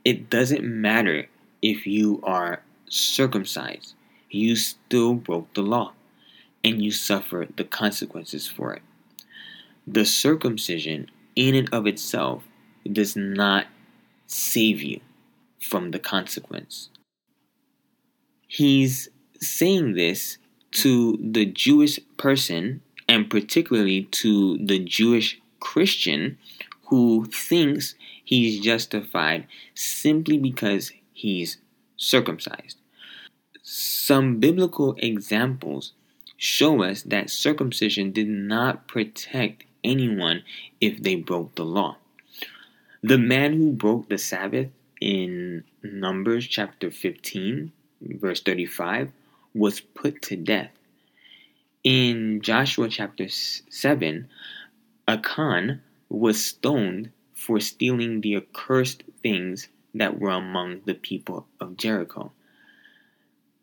it 0.06 0.30
doesn't 0.30 0.64
matter 0.64 1.28
if 1.60 1.86
you 1.86 2.18
are 2.22 2.62
circumcised, 2.88 3.92
you 4.30 4.56
still 4.56 5.12
broke 5.12 5.52
the 5.52 5.62
law 5.62 5.92
and 6.64 6.82
you 6.82 6.90
suffer 6.90 7.46
the 7.56 7.64
consequences 7.64 8.48
for 8.48 8.72
it. 8.72 8.82
The 9.86 10.06
circumcision, 10.06 11.10
in 11.34 11.54
and 11.54 11.68
of 11.74 11.86
itself, 11.86 12.44
does 12.90 13.16
not 13.16 13.66
save 14.26 14.82
you 14.82 15.00
from 15.60 15.90
the 15.90 15.98
consequence. 15.98 16.90
He's 18.46 19.08
saying 19.40 19.94
this 19.94 20.38
to 20.72 21.18
the 21.20 21.46
Jewish 21.46 21.98
person 22.16 22.82
and 23.08 23.30
particularly 23.30 24.04
to 24.04 24.58
the 24.58 24.78
Jewish 24.78 25.40
Christian 25.60 26.38
who 26.86 27.26
thinks 27.26 27.94
he's 28.24 28.60
justified 28.60 29.46
simply 29.74 30.38
because 30.38 30.92
he's 31.12 31.58
circumcised. 31.96 32.78
Some 33.62 34.38
biblical 34.38 34.94
examples 34.98 35.92
show 36.36 36.82
us 36.82 37.02
that 37.02 37.30
circumcision 37.30 38.12
did 38.12 38.28
not 38.28 38.86
protect 38.86 39.64
anyone 39.82 40.42
if 40.80 41.02
they 41.02 41.16
broke 41.16 41.54
the 41.54 41.64
law. 41.64 41.96
The 43.02 43.18
man 43.18 43.54
who 43.54 43.72
broke 43.72 44.08
the 44.08 44.18
Sabbath 44.18 44.68
in 45.00 45.64
Numbers 45.82 46.46
chapter 46.46 46.90
15, 46.90 47.72
verse 48.00 48.40
35, 48.42 49.12
was 49.54 49.80
put 49.80 50.22
to 50.22 50.36
death. 50.36 50.70
In 51.84 52.40
Joshua 52.40 52.88
chapter 52.88 53.28
7, 53.28 54.28
Achan 55.06 55.82
was 56.08 56.44
stoned 56.44 57.10
for 57.34 57.60
stealing 57.60 58.20
the 58.20 58.36
accursed 58.36 59.04
things 59.22 59.68
that 59.94 60.18
were 60.18 60.30
among 60.30 60.80
the 60.84 60.94
people 60.94 61.46
of 61.60 61.76
Jericho. 61.76 62.32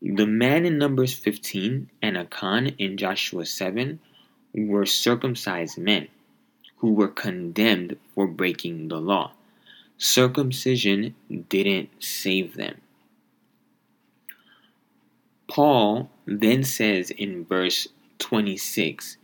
The 0.02 0.26
man 0.26 0.66
in 0.66 0.78
Numbers 0.78 1.14
15 1.14 1.90
and 2.02 2.18
Achan 2.18 2.76
in 2.78 2.98
Joshua 2.98 3.46
7 3.46 4.00
were 4.54 4.86
circumcised 4.86 5.78
men 5.78 6.08
who 6.78 6.94
were 6.94 7.08
condemned 7.08 7.98
for 8.14 8.28
breaking 8.28 8.90
the 8.90 9.00
law. 9.00 9.34
Circumcision 9.98 11.16
didn't 11.50 11.90
save 12.00 12.56
them. 12.56 12.82
Paul 15.48 16.10
then 16.26 16.64
says 16.64 17.12
in 17.12 17.46
verse 17.46 17.88
26 18.20 19.18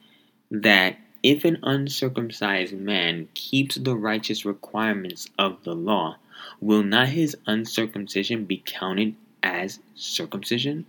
that 0.51 0.97
if 1.23 1.43
an 1.43 1.57
uncircumcised 1.63 2.73
man 2.73 3.27
keeps 3.33 3.75
the 3.75 3.95
righteous 3.95 4.45
requirements 4.45 5.27
of 5.37 5.63
the 5.63 5.75
law, 5.75 6.17
will 6.61 6.83
not 6.83 7.09
his 7.09 7.35
uncircumcision 7.45 8.45
be 8.45 8.61
counted 8.65 9.15
as 9.43 9.79
circumcision? 9.95 10.85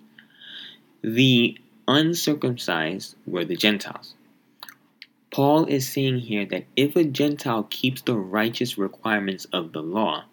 The 1.03 1.59
uncircumcised 1.89 3.17
were 3.27 3.45
the 3.45 3.57
Gentiles. 3.57 4.15
Paul 5.31 5.67
is 5.67 5.89
saying 5.89 6.21
here 6.21 6.45
that 6.47 6.65
if 6.77 6.97
a 6.97 7.05
Gentile 7.05 7.65
keeps 7.65 8.03
the 8.03 8.17
righteous 8.17 8.77
requirements 8.77 9.47
of 9.53 9.73
the 9.73 9.83
law, 9.83 10.25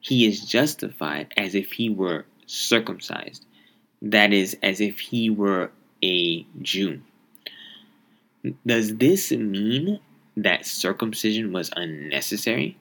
he 0.00 0.24
is 0.24 0.46
justified 0.46 1.32
as 1.36 1.54
if 1.54 1.72
he 1.72 1.90
were 1.90 2.26
circumcised. 2.46 3.44
That 4.00 4.32
is, 4.32 4.56
as 4.62 4.80
if 4.80 5.00
he 5.00 5.30
were 5.30 5.72
a 6.02 6.46
Jew. 6.62 7.00
Does 8.64 8.96
this 8.96 9.32
mean 9.32 9.98
that 10.36 10.66
circumcision 10.66 11.52
was 11.52 11.70
unnecessary? 11.74 12.76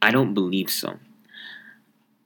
I 0.00 0.10
don't 0.10 0.32
believe 0.32 0.70
so. 0.70 0.98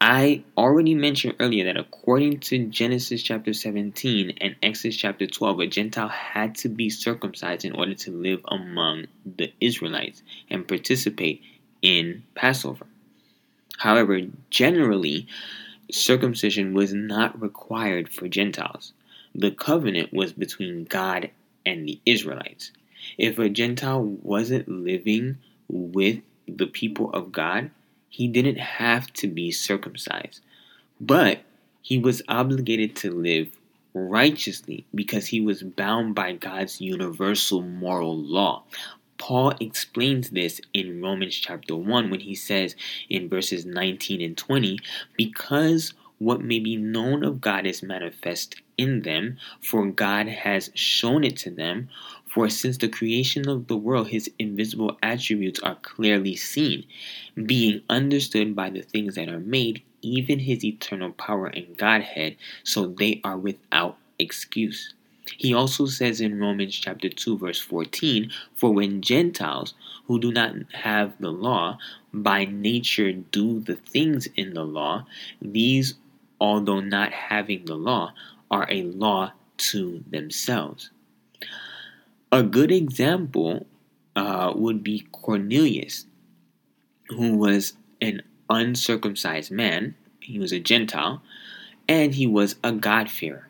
I 0.04 0.42
already 0.58 0.96
mentioned 0.96 1.36
earlier 1.38 1.66
that 1.66 1.76
according 1.76 2.40
to 2.40 2.66
Genesis 2.66 3.22
chapter 3.22 3.52
17 3.52 4.32
and 4.40 4.56
Exodus 4.60 4.96
chapter 4.96 5.28
12, 5.28 5.60
a 5.60 5.66
Gentile 5.68 6.08
had 6.08 6.56
to 6.56 6.68
be 6.68 6.90
circumcised 6.90 7.64
in 7.64 7.76
order 7.76 7.94
to 7.94 8.10
live 8.10 8.40
among 8.48 9.06
the 9.24 9.52
Israelites 9.60 10.24
and 10.50 10.66
participate 10.66 11.40
in 11.82 12.24
Passover. 12.34 12.88
However, 13.78 14.22
generally, 14.50 15.28
circumcision 15.92 16.74
was 16.74 16.92
not 16.92 17.40
required 17.40 18.12
for 18.12 18.26
Gentiles. 18.26 18.92
The 19.36 19.52
covenant 19.52 20.12
was 20.12 20.32
between 20.32 20.82
God 20.82 21.30
and 21.64 21.86
the 21.86 22.00
Israelites. 22.04 22.72
If 23.18 23.38
a 23.38 23.48
Gentile 23.48 24.02
wasn't 24.02 24.68
living 24.68 25.38
with 25.68 26.22
the 26.48 26.66
people 26.66 27.12
of 27.12 27.30
God, 27.30 27.70
he 28.12 28.28
didn't 28.28 28.58
have 28.58 29.10
to 29.14 29.26
be 29.26 29.50
circumcised, 29.50 30.42
but 31.00 31.40
he 31.80 31.96
was 31.96 32.20
obligated 32.28 32.94
to 32.94 33.10
live 33.10 33.56
righteously 33.94 34.84
because 34.94 35.28
he 35.28 35.40
was 35.40 35.62
bound 35.62 36.14
by 36.14 36.34
God's 36.34 36.78
universal 36.78 37.62
moral 37.62 38.14
law. 38.14 38.64
Paul 39.16 39.54
explains 39.60 40.28
this 40.28 40.60
in 40.74 41.00
Romans 41.00 41.36
chapter 41.36 41.74
1 41.74 42.10
when 42.10 42.20
he 42.20 42.34
says 42.34 42.76
in 43.08 43.30
verses 43.30 43.64
19 43.64 44.20
and 44.20 44.36
20, 44.36 44.78
because 45.16 45.94
what 46.18 46.42
may 46.42 46.60
be 46.60 46.76
known 46.76 47.24
of 47.24 47.40
God 47.40 47.66
is 47.66 47.82
manifest 47.82 48.56
in 48.76 49.02
them, 49.02 49.38
for 49.60 49.86
God 49.86 50.28
has 50.28 50.70
shown 50.74 51.24
it 51.24 51.38
to 51.38 51.50
them. 51.50 51.88
For 52.32 52.48
since 52.48 52.78
the 52.78 52.88
creation 52.88 53.46
of 53.46 53.66
the 53.66 53.76
world, 53.76 54.08
his 54.08 54.30
invisible 54.38 54.96
attributes 55.02 55.60
are 55.60 55.74
clearly 55.82 56.34
seen, 56.34 56.86
being 57.36 57.82
understood 57.90 58.56
by 58.56 58.70
the 58.70 58.80
things 58.80 59.16
that 59.16 59.28
are 59.28 59.38
made, 59.38 59.82
even 60.00 60.38
his 60.38 60.64
eternal 60.64 61.12
power 61.12 61.48
and 61.48 61.76
Godhead, 61.76 62.36
so 62.64 62.86
they 62.86 63.20
are 63.22 63.36
without 63.36 63.98
excuse. 64.18 64.94
He 65.36 65.52
also 65.52 65.84
says 65.84 66.22
in 66.22 66.40
Romans 66.40 66.74
chapter 66.74 67.10
2 67.10 67.36
verse 67.36 67.60
14, 67.60 68.30
for 68.54 68.72
when 68.72 69.02
Gentiles 69.02 69.74
who 70.06 70.18
do 70.18 70.32
not 70.32 70.54
have 70.72 71.12
the 71.20 71.30
law 71.30 71.76
by 72.14 72.46
nature 72.46 73.12
do 73.12 73.60
the 73.60 73.76
things 73.76 74.26
in 74.36 74.54
the 74.54 74.64
law, 74.64 75.04
these 75.42 75.96
although 76.40 76.80
not 76.80 77.12
having 77.12 77.66
the 77.66 77.76
law 77.76 78.14
are 78.50 78.66
a 78.70 78.84
law 78.84 79.32
to 79.58 80.02
themselves. 80.08 80.90
A 82.34 82.42
good 82.42 82.72
example 82.72 83.66
uh, 84.16 84.54
would 84.56 84.82
be 84.82 85.06
Cornelius, 85.12 86.06
who 87.10 87.36
was 87.36 87.74
an 88.00 88.22
uncircumcised 88.48 89.50
man. 89.50 89.96
He 90.18 90.38
was 90.38 90.50
a 90.50 90.58
Gentile, 90.58 91.20
and 91.86 92.14
he 92.14 92.26
was 92.26 92.56
a 92.64 92.72
God-fearer. 92.72 93.48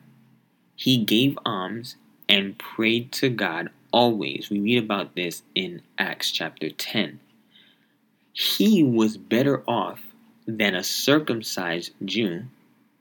He 0.75 0.97
gave 0.97 1.39
alms 1.45 1.95
and 2.27 2.57
prayed 2.57 3.13
to 3.13 3.29
God 3.29 3.69
always. 3.93 4.49
We 4.49 4.59
read 4.59 4.83
about 4.83 5.15
this 5.15 5.43
in 5.55 5.81
Acts 5.97 6.29
chapter 6.29 6.69
10. 6.69 7.21
He 8.33 8.83
was 8.83 9.15
better 9.15 9.63
off 9.65 10.01
than 10.45 10.75
a 10.75 10.83
circumcised 10.83 11.93
Jew 12.03 12.47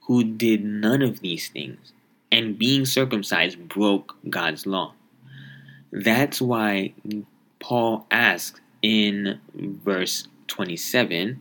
who 0.03 0.23
did 0.23 0.64
none 0.64 1.03
of 1.03 1.18
these 1.18 1.49
things, 1.49 1.92
and 2.31 2.57
being 2.57 2.85
circumcised 2.85 3.68
broke 3.68 4.14
God's 4.31 4.64
law. 4.64 4.95
That's 5.92 6.40
why 6.40 6.94
Paul 7.61 8.07
asks 8.11 8.61
in 8.81 9.40
verse 9.55 10.26
27 10.48 11.40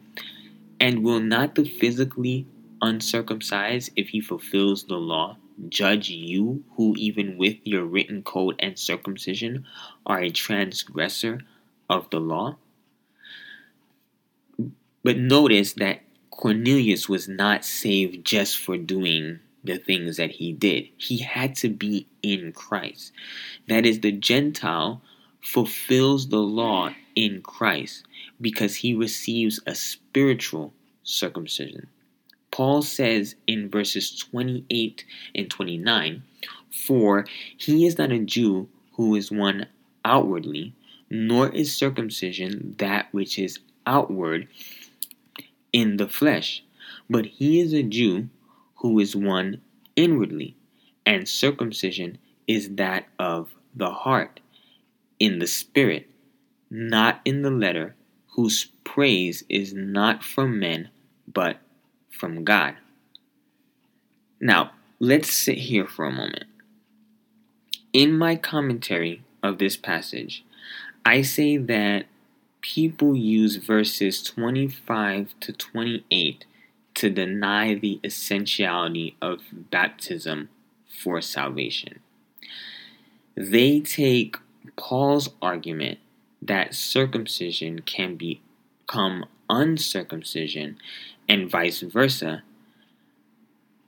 And 0.79 1.03
will 1.03 1.21
not 1.21 1.55
the 1.55 1.63
physically 1.63 2.45
uncircumcised, 2.81 3.91
if 3.95 4.09
he 4.09 4.19
fulfills 4.19 4.83
the 4.83 4.97
law, 4.97 5.37
judge 5.69 6.09
you, 6.09 6.63
who 6.75 6.95
even 6.97 7.37
with 7.37 7.57
your 7.63 7.85
written 7.85 8.23
code 8.23 8.55
and 8.59 8.77
circumcision 8.77 9.65
are 10.05 10.19
a 10.19 10.29
transgressor 10.29 11.41
of 11.89 12.09
the 12.09 12.19
law? 12.19 12.57
But 15.03 15.17
notice 15.17 15.73
that 15.73 16.01
Cornelius 16.29 17.07
was 17.07 17.27
not 17.27 17.63
saved 17.63 18.25
just 18.25 18.57
for 18.57 18.77
doing 18.77 19.39
the 19.63 19.77
things 19.77 20.17
that 20.17 20.31
he 20.31 20.53
did. 20.53 20.89
He 20.97 21.19
had 21.19 21.55
to 21.57 21.69
be 21.69 22.07
in 22.21 22.51
Christ. 22.51 23.11
That 23.67 23.85
is, 23.85 23.99
the 23.99 24.11
Gentile 24.11 25.01
fulfills 25.41 26.29
the 26.29 26.39
law 26.39 26.91
in 27.15 27.41
Christ 27.41 28.05
because 28.39 28.77
he 28.77 28.93
receives 28.93 29.59
a 29.65 29.75
spiritual 29.75 30.73
circumcision. 31.03 31.87
Paul 32.51 32.81
says 32.81 33.35
in 33.47 33.69
verses 33.69 34.15
28 34.17 35.05
and 35.35 35.49
29 35.49 36.23
For 36.69 37.25
he 37.57 37.85
is 37.85 37.97
not 37.97 38.11
a 38.11 38.19
Jew 38.19 38.67
who 38.93 39.15
is 39.15 39.31
one 39.31 39.67
outwardly, 40.03 40.73
nor 41.09 41.49
is 41.49 41.73
circumcision 41.73 42.75
that 42.77 43.07
which 43.11 43.39
is 43.39 43.59
outward 43.85 44.47
in 45.71 45.97
the 45.97 46.07
flesh, 46.07 46.63
but 47.09 47.25
he 47.25 47.59
is 47.59 47.73
a 47.73 47.83
Jew 47.83 48.29
who 48.81 48.99
is 48.99 49.15
one 49.15 49.61
inwardly, 49.95 50.55
and 51.05 51.27
circumcision 51.27 52.17
is 52.47 52.75
that 52.75 53.05
of 53.19 53.49
the 53.75 53.91
heart, 53.91 54.39
in 55.19 55.37
the 55.37 55.47
spirit, 55.47 56.09
not 56.69 57.21
in 57.23 57.43
the 57.43 57.51
letter, 57.51 57.95
whose 58.35 58.65
praise 58.83 59.43
is 59.49 59.73
not 59.73 60.23
from 60.23 60.59
men, 60.59 60.89
but 61.31 61.57
from 62.09 62.43
God. 62.43 62.75
Now, 64.39 64.71
let's 64.99 65.31
sit 65.31 65.59
here 65.59 65.85
for 65.85 66.05
a 66.05 66.11
moment. 66.11 66.45
In 67.93 68.17
my 68.17 68.35
commentary 68.35 69.21
of 69.43 69.59
this 69.59 69.77
passage, 69.77 70.43
I 71.05 71.21
say 71.21 71.57
that 71.57 72.05
people 72.61 73.15
use 73.15 73.57
verses 73.57 74.23
25 74.23 75.35
to 75.41 75.53
28 75.53 76.45
to 77.01 77.09
deny 77.09 77.73
the 77.73 77.99
essentiality 78.03 79.15
of 79.19 79.39
baptism 79.51 80.49
for 80.87 81.19
salvation. 81.19 81.99
They 83.33 83.79
take 83.79 84.35
Paul's 84.75 85.31
argument 85.41 85.97
that 86.43 86.75
circumcision 86.75 87.81
can 87.81 88.17
become 88.17 89.25
uncircumcision 89.49 90.77
and 91.27 91.49
vice 91.49 91.81
versa 91.81 92.43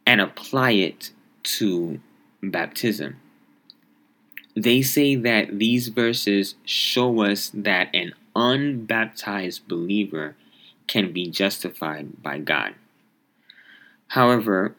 and 0.07 0.19
apply 0.19 0.71
it 0.71 1.11
to 1.43 1.99
baptism. 2.41 3.17
They 4.55 4.81
say 4.81 5.13
that 5.17 5.59
these 5.59 5.89
verses 5.89 6.55
show 6.65 7.21
us 7.21 7.51
that 7.53 7.93
an 7.93 8.13
unbaptized 8.35 9.67
believer 9.67 10.35
can 10.87 11.13
be 11.13 11.29
justified 11.29 12.23
by 12.23 12.39
God. 12.39 12.73
However, 14.13 14.75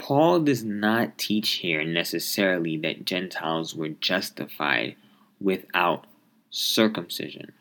Paul 0.00 0.40
does 0.40 0.64
not 0.64 1.16
teach 1.16 1.50
here 1.62 1.84
necessarily 1.84 2.76
that 2.78 3.04
Gentiles 3.04 3.72
were 3.72 3.90
justified 3.90 4.96
without 5.40 6.08
circumcision. 6.50 7.52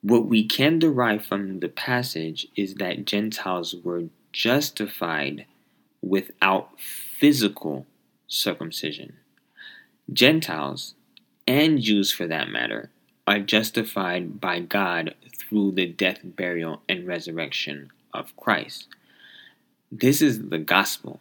What 0.00 0.24
we 0.24 0.46
can 0.46 0.78
derive 0.78 1.26
from 1.26 1.60
the 1.60 1.68
passage 1.68 2.46
is 2.56 2.76
that 2.76 3.04
Gentiles 3.04 3.74
were 3.84 4.04
justified 4.32 5.44
without 6.00 6.80
physical 6.80 7.84
circumcision. 8.26 9.18
Gentiles, 10.10 10.94
and 11.46 11.78
Jews 11.78 12.10
for 12.10 12.26
that 12.26 12.48
matter, 12.48 12.88
are 13.26 13.40
justified 13.40 14.40
by 14.40 14.60
God 14.60 15.14
through 15.36 15.72
the 15.72 15.84
death, 15.84 16.20
burial, 16.24 16.80
and 16.88 17.06
resurrection 17.06 17.90
of 18.14 18.34
Christ. 18.34 18.86
This 19.90 20.20
is 20.20 20.48
the 20.48 20.58
gospel. 20.58 21.20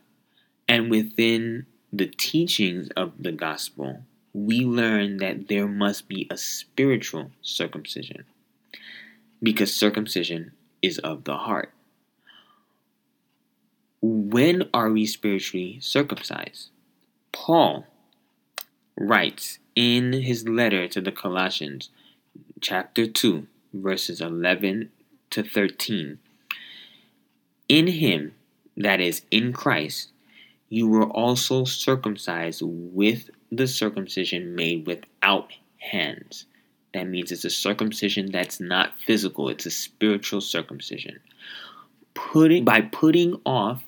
And 0.67 0.91
within 0.91 1.65
the 1.93 2.07
teachings 2.07 2.89
of 2.97 3.13
the 3.17 3.31
gospel, 3.31 4.03
we 4.33 4.65
learn 4.65 5.17
that 5.17 5.47
there 5.47 5.67
must 5.67 6.07
be 6.07 6.27
a 6.29 6.37
spiritual 6.37 7.31
circumcision 7.41 8.25
because 9.41 9.73
circumcision 9.73 10.51
is 10.81 10.97
of 10.99 11.23
the 11.23 11.37
heart. 11.37 11.71
When 14.01 14.69
are 14.73 14.91
we 14.91 15.05
spiritually 15.05 15.79
circumcised? 15.81 16.69
Paul 17.31 17.85
writes 18.97 19.59
in 19.75 20.13
his 20.13 20.47
letter 20.47 20.87
to 20.89 21.01
the 21.01 21.11
Colossians, 21.11 21.89
chapter 22.61 23.07
2, 23.07 23.47
verses 23.73 24.21
11 24.21 24.91
to 25.29 25.43
13 25.43 26.19
In 27.69 27.87
him, 27.87 28.33
that 28.77 29.01
is, 29.01 29.23
in 29.31 29.51
Christ, 29.53 30.11
you 30.69 30.87
were 30.87 31.05
also 31.05 31.65
circumcised 31.65 32.61
with 32.63 33.29
the 33.51 33.67
circumcision 33.67 34.55
made 34.55 34.85
without 34.85 35.51
hands. 35.79 36.45
That 36.93 37.07
means 37.07 37.31
it's 37.31 37.45
a 37.45 37.49
circumcision 37.49 38.31
that's 38.31 38.59
not 38.59 38.93
physical, 39.05 39.49
it's 39.49 39.65
a 39.65 39.71
spiritual 39.71 40.41
circumcision. 40.41 41.19
Putting 42.13 42.65
by 42.65 42.81
putting 42.81 43.39
off 43.45 43.83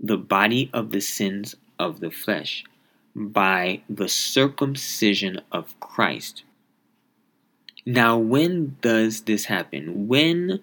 the 0.00 0.16
body 0.16 0.70
of 0.72 0.90
the 0.90 1.00
sins 1.00 1.56
of 1.78 2.00
the 2.00 2.10
flesh 2.10 2.64
by 3.14 3.82
the 3.88 4.08
circumcision 4.08 5.40
of 5.50 5.78
Christ. 5.80 6.44
Now, 7.84 8.18
when 8.18 8.76
does 8.80 9.22
this 9.22 9.46
happen? 9.46 10.08
When 10.08 10.60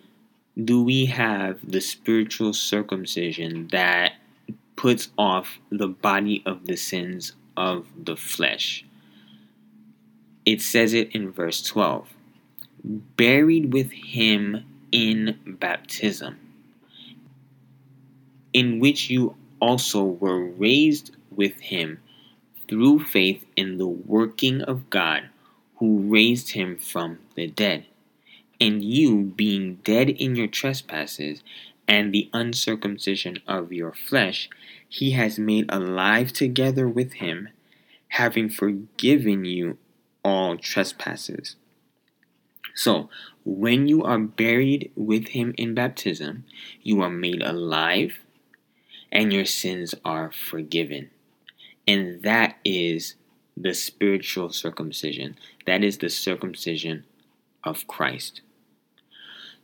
do 0.62 0.84
we 0.84 1.06
have 1.08 1.60
the 1.70 1.82
spiritual 1.82 2.54
circumcision 2.54 3.68
that 3.72 4.14
puts 4.76 5.10
off 5.18 5.60
the 5.70 5.88
body 5.88 6.42
of 6.46 6.66
the 6.66 6.78
sins 6.78 7.34
of 7.58 7.88
the 7.98 8.16
flesh? 8.16 8.86
It 10.46 10.62
says 10.62 10.94
it 10.94 11.12
in 11.14 11.32
verse 11.32 11.62
12 11.64 12.14
buried 13.18 13.74
with 13.74 13.92
him 13.92 14.64
in 14.92 15.40
baptism, 15.46 16.38
in 18.54 18.80
which 18.80 19.10
you 19.10 19.36
also 19.60 20.04
were 20.04 20.46
raised 20.46 21.16
with 21.32 21.60
him 21.60 22.00
through 22.68 23.04
faith 23.04 23.44
in 23.56 23.78
the 23.78 23.88
working 23.88 24.62
of 24.62 24.90
God 24.90 25.30
who 25.78 26.00
raised 26.00 26.52
him 26.52 26.78
from 26.78 27.20
the 27.36 27.48
dead. 27.48 27.86
And 28.66 28.84
you, 28.84 29.22
being 29.22 29.76
dead 29.84 30.10
in 30.10 30.36
your 30.36 30.48
trespasses 30.48 31.44
and 31.88 32.12
the 32.12 32.32
uncircumcision 32.34 33.38
of 33.48 33.72
your 33.72 33.94
flesh, 33.94 34.50
he 34.90 35.12
has 35.12 35.38
made 35.38 35.68
alive 35.70 36.34
together 36.34 36.88
with 36.90 37.14
him, 37.14 37.50
having 38.08 38.50
forgiven 38.50 39.46
you 39.46 39.78
all 40.24 40.58
trespasses. 40.58 41.58
So, 42.74 43.08
when 43.44 43.88
you 43.88 44.04
are 44.04 44.18
buried 44.18 44.92
with 44.96 45.28
him 45.28 45.54
in 45.60 45.76
baptism, 45.76 46.46
you 46.82 47.04
are 47.04 47.12
made 47.12 47.44
alive 47.44 48.18
and 49.12 49.32
your 49.32 49.46
sins 49.46 49.94
are 50.04 50.32
forgiven. 50.32 51.12
And 51.88 52.24
that 52.24 52.58
is 52.66 53.14
the 53.56 53.76
spiritual 53.76 54.50
circumcision. 54.50 55.38
That 55.68 55.84
is 55.84 56.00
the 56.00 56.10
circumcision 56.10 57.04
of 57.64 57.86
Christ. 57.86 58.42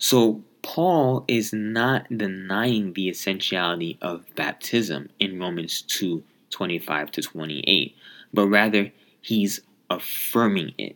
So, 0.03 0.43
Paul 0.63 1.25
is 1.27 1.53
not 1.53 2.07
denying 2.09 2.93
the 2.93 3.07
essentiality 3.07 3.99
of 4.01 4.25
baptism 4.33 5.09
in 5.19 5.39
Romans 5.39 5.83
2 5.83 6.23
25 6.49 7.11
to 7.11 7.21
28, 7.21 7.95
but 8.33 8.47
rather 8.47 8.91
he's 9.21 9.61
affirming 9.91 10.73
it 10.79 10.95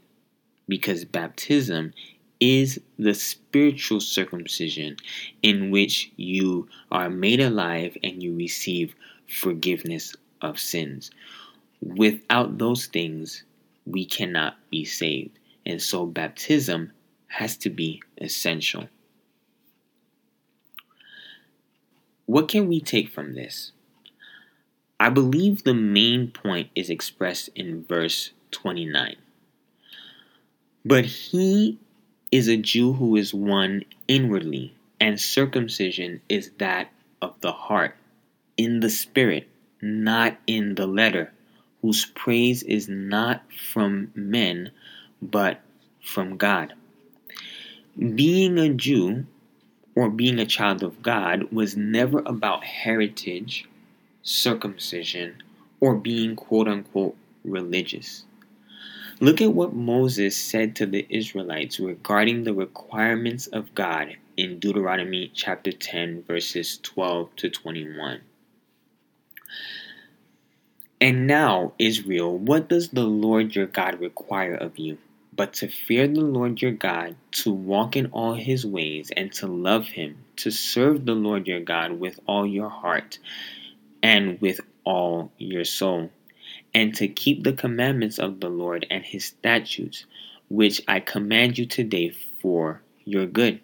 because 0.67 1.05
baptism 1.05 1.93
is 2.39 2.81
the 2.97 3.13
spiritual 3.13 3.99
circumcision 4.01 4.97
in 5.43 5.69
which 5.69 6.11
you 6.15 6.67
are 6.91 7.11
made 7.11 7.39
alive 7.39 7.95
and 8.03 8.23
you 8.23 8.35
receive 8.35 8.95
forgiveness 9.27 10.15
of 10.41 10.59
sins. 10.59 11.11
Without 11.79 12.57
those 12.57 12.87
things, 12.87 13.43
we 13.85 14.03
cannot 14.03 14.57
be 14.71 14.83
saved. 14.83 15.37
And 15.63 15.79
so 15.79 16.07
baptism 16.07 16.91
has 17.27 17.55
to 17.57 17.69
be 17.69 18.01
essential. 18.19 18.89
What 22.25 22.47
can 22.47 22.67
we 22.67 22.81
take 22.81 23.09
from 23.09 23.35
this? 23.35 23.71
I 24.99 25.09
believe 25.09 25.63
the 25.63 25.73
main 25.73 26.31
point 26.31 26.69
is 26.73 26.89
expressed 26.89 27.49
in 27.55 27.83
verse 27.83 28.31
29. 28.51 29.15
But 30.83 31.05
he 31.05 31.77
is 32.31 32.47
a 32.47 32.57
Jew 32.57 32.93
who 32.93 33.15
is 33.15 33.33
one 33.33 33.85
inwardly, 34.07 34.73
and 34.99 35.19
circumcision 35.19 36.21
is 36.27 36.51
that 36.57 36.91
of 37.21 37.39
the 37.41 37.51
heart, 37.51 37.95
in 38.57 38.79
the 38.79 38.89
spirit, 38.89 39.47
not 39.81 40.37
in 40.47 40.75
the 40.75 40.87
letter, 40.87 41.31
whose 41.81 42.05
praise 42.05 42.63
is 42.63 42.89
not 42.89 43.43
from 43.53 44.11
men, 44.15 44.71
but 45.21 45.61
from 46.03 46.37
God. 46.37 46.73
Being 47.97 48.57
a 48.57 48.69
Jew 48.69 49.25
or 49.95 50.09
being 50.09 50.39
a 50.39 50.45
child 50.45 50.83
of 50.83 51.01
God 51.01 51.51
was 51.51 51.77
never 51.77 52.19
about 52.25 52.63
heritage, 52.63 53.67
circumcision, 54.21 55.41
or 55.79 55.95
being 55.95 56.35
quote 56.35 56.67
unquote 56.67 57.15
religious. 57.43 58.25
Look 59.21 59.41
at 59.41 59.53
what 59.53 59.73
Moses 59.73 60.35
said 60.35 60.75
to 60.75 60.85
the 60.85 61.07
Israelites 61.09 61.79
regarding 61.79 62.43
the 62.43 62.53
requirements 62.53 63.47
of 63.47 63.73
God 63.73 64.17
in 64.35 64.59
Deuteronomy 64.59 65.31
chapter 65.33 65.71
10, 65.71 66.23
verses 66.23 66.79
12 66.83 67.33
to 67.37 67.49
21. 67.49 68.19
And 70.99 71.27
now, 71.27 71.73
Israel, 71.79 72.37
what 72.37 72.67
does 72.67 72.89
the 72.89 73.05
Lord 73.05 73.55
your 73.55 73.67
God 73.67 74.01
require 74.01 74.55
of 74.55 74.77
you? 74.77 74.97
But 75.35 75.53
to 75.55 75.67
fear 75.67 76.07
the 76.07 76.21
Lord 76.21 76.61
your 76.61 76.71
God, 76.71 77.15
to 77.43 77.51
walk 77.51 77.97
in 77.97 78.05
all 78.07 78.35
his 78.35 78.65
ways, 78.65 79.11
and 79.17 79.31
to 79.33 79.47
love 79.47 79.87
him, 79.87 80.17
to 80.37 80.51
serve 80.51 81.05
the 81.05 81.15
Lord 81.15 81.47
your 81.47 81.59
God 81.59 81.99
with 81.99 82.19
all 82.25 82.47
your 82.47 82.69
heart 82.69 83.19
and 84.01 84.39
with 84.39 84.61
all 84.85 85.31
your 85.37 85.65
soul, 85.65 86.11
and 86.73 86.95
to 86.95 87.07
keep 87.07 87.43
the 87.43 87.53
commandments 87.53 88.19
of 88.19 88.39
the 88.39 88.49
Lord 88.49 88.85
and 88.89 89.03
his 89.03 89.25
statutes, 89.25 90.05
which 90.49 90.81
I 90.87 90.99
command 90.99 91.57
you 91.57 91.65
today 91.65 92.11
for 92.41 92.81
your 93.03 93.25
good. 93.25 93.59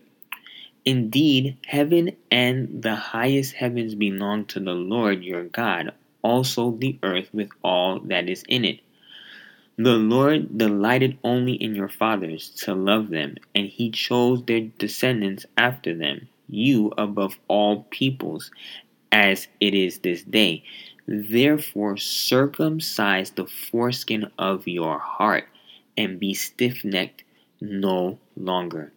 Indeed, 0.84 1.58
heaven 1.68 2.18
and 2.32 2.82
the 2.82 2.96
highest 2.96 3.54
heavens 3.54 3.94
belong 3.94 4.46
to 4.46 4.60
the 4.60 4.74
Lord 4.74 5.24
your 5.24 5.44
God, 5.44 5.94
also 6.24 6.72
the 6.72 6.98
earth 7.04 7.30
with 7.32 7.50
all 7.64 8.00
that 8.00 8.28
is 8.28 8.44
in 8.50 8.66
it. 8.66 8.80
The 9.84 9.98
Lord 9.98 10.60
delighted 10.60 11.18
only 11.24 11.54
in 11.54 11.74
your 11.74 11.90
fathers 11.90 12.52
to 12.66 12.76
love 12.76 13.10
them, 13.10 13.38
and 13.56 13.66
he 13.66 13.90
chose 13.90 14.44
their 14.46 14.62
descendants 14.78 15.48
after 15.58 15.96
them, 15.96 16.28
you 16.48 16.94
above 17.00 17.40
all 17.48 17.88
peoples, 17.90 18.52
as 19.12 19.48
it 19.60 19.74
is 19.74 19.98
this 19.98 20.22
day. 20.22 20.64
Therefore, 21.08 21.98
circumcise 21.98 23.32
the 23.32 23.48
foreskin 23.48 24.30
of 24.38 24.68
your 24.68 25.00
heart, 25.00 25.48
and 25.98 26.20
be 26.20 26.36
stiff 26.36 26.86
necked 26.86 27.24
no 27.60 28.20
longer. 28.38 28.92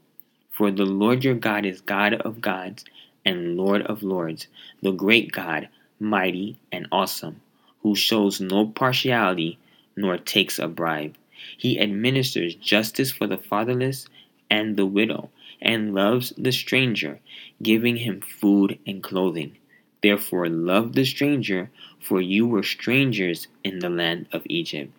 For 0.50 0.70
the 0.70 0.84
Lord 0.84 1.24
your 1.24 1.34
God 1.34 1.64
is 1.64 1.80
God 1.80 2.12
of 2.12 2.42
gods 2.42 2.84
and 3.24 3.56
Lord 3.56 3.80
of 3.86 4.02
lords, 4.02 4.48
the 4.82 4.92
great 4.92 5.32
God, 5.32 5.70
mighty 5.98 6.58
and 6.70 6.86
awesome, 6.92 7.40
who 7.80 7.96
shows 7.96 8.38
no 8.38 8.66
partiality 8.66 9.58
nor 9.96 10.18
takes 10.18 10.58
a 10.58 10.68
bribe. 10.68 11.16
He 11.56 11.78
administers 11.78 12.54
justice 12.54 13.10
for 13.10 13.26
the 13.26 13.38
fatherless 13.38 14.06
and 14.50 14.76
the 14.76 14.86
widow, 14.86 15.30
and 15.60 15.94
loves 15.94 16.32
the 16.36 16.52
stranger, 16.52 17.20
giving 17.62 17.96
him 17.96 18.20
food 18.20 18.78
and 18.86 19.02
clothing. 19.02 19.56
Therefore, 20.02 20.48
love 20.48 20.92
the 20.92 21.04
stranger, 21.04 21.70
for 22.00 22.20
you 22.20 22.46
were 22.46 22.62
strangers 22.62 23.48
in 23.62 23.78
the 23.78 23.88
land 23.88 24.26
of 24.32 24.42
Egypt. 24.46 24.92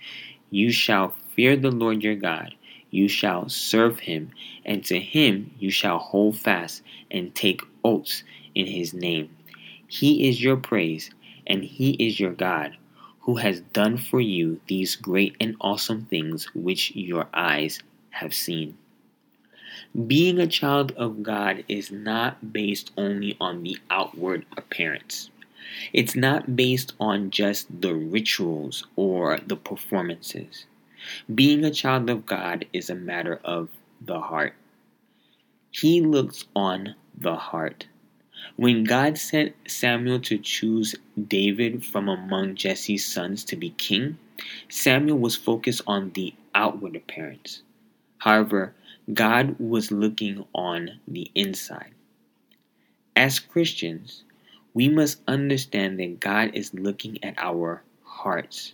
You 0.50 0.72
shall 0.72 1.16
fear 1.36 1.56
the 1.56 1.72
Lord 1.72 2.04
your 2.04 2.16
God. 2.16 2.56
You 2.90 3.08
shall 3.08 3.50
serve 3.50 4.00
him, 4.00 4.32
and 4.66 4.84
to 4.86 5.00
him 5.00 5.52
you 5.60 5.70
shall 5.70 6.00
hold 6.00 6.38
fast 6.38 6.82
and 7.12 7.36
take 7.36 7.62
oaths 7.84 8.24
in 8.56 8.66
his 8.66 8.94
name. 8.94 9.30
He 9.88 10.28
is 10.28 10.42
your 10.42 10.58
praise, 10.58 11.12
and 11.46 11.64
he 11.64 11.92
is 11.92 12.20
your 12.20 12.34
God 12.34 12.78
who 13.26 13.38
has 13.38 13.60
done 13.74 13.98
for 13.98 14.22
you 14.22 14.62
these 14.68 14.96
great 14.96 15.36
and 15.42 15.56
awesome 15.60 16.06
things 16.06 16.46
which 16.54 16.96
your 16.96 17.28
eyes 17.34 17.80
have 18.12 18.34
seen. 18.34 18.78
Being 20.08 20.40
a 20.40 20.48
child 20.48 20.92
of 20.92 21.24
God 21.24 21.64
is 21.68 21.92
not 21.92 22.54
based 22.54 22.92
only 22.96 23.36
on 23.42 23.64
the 23.64 23.78
outward 23.90 24.46
appearance. 24.56 25.32
It's 25.92 26.16
not 26.16 26.56
based 26.56 26.94
on 27.00 27.32
just 27.32 27.82
the 27.82 27.96
rituals 27.96 28.86
or 28.96 29.40
the 29.40 29.58
performances. 29.58 30.66
Being 31.34 31.66
a 31.66 31.72
child 31.72 32.10
of 32.10 32.26
God 32.26 32.66
is 32.74 32.90
a 32.90 32.96
matter 32.96 33.40
of 33.44 33.70
the 34.00 34.20
heart. 34.20 34.54
He 35.72 36.00
looks 36.00 36.46
on 36.56 36.96
the 37.18 37.36
heart. 37.36 37.88
When 38.56 38.84
God 38.84 39.18
sent 39.18 39.56
Samuel 39.68 40.20
to 40.22 40.38
choose 40.38 40.96
David 41.28 41.86
from 41.86 42.10
among 42.10 42.56
Jesse's 42.56 43.06
sons 43.06 43.44
to 43.46 43.56
be 43.56 43.72
king, 43.72 44.18
Samuel 44.70 45.20
was 45.20 45.36
focused 45.36 45.82
on 45.88 46.12
the 46.12 46.34
outward 46.54 46.96
appearance. 46.96 47.64
However, 48.20 48.74
God 49.14 49.56
was 49.60 49.92
looking 49.92 50.46
on 50.54 51.00
the 51.08 51.30
inside. 51.36 51.92
As 53.16 53.40
Christians, 53.40 54.24
we 54.74 54.90
must 54.90 55.22
understand 55.28 56.00
that 56.00 56.20
God 56.20 56.52
is 56.54 56.74
looking 56.74 57.24
at 57.24 57.36
our 57.38 57.84
hearts. 58.04 58.74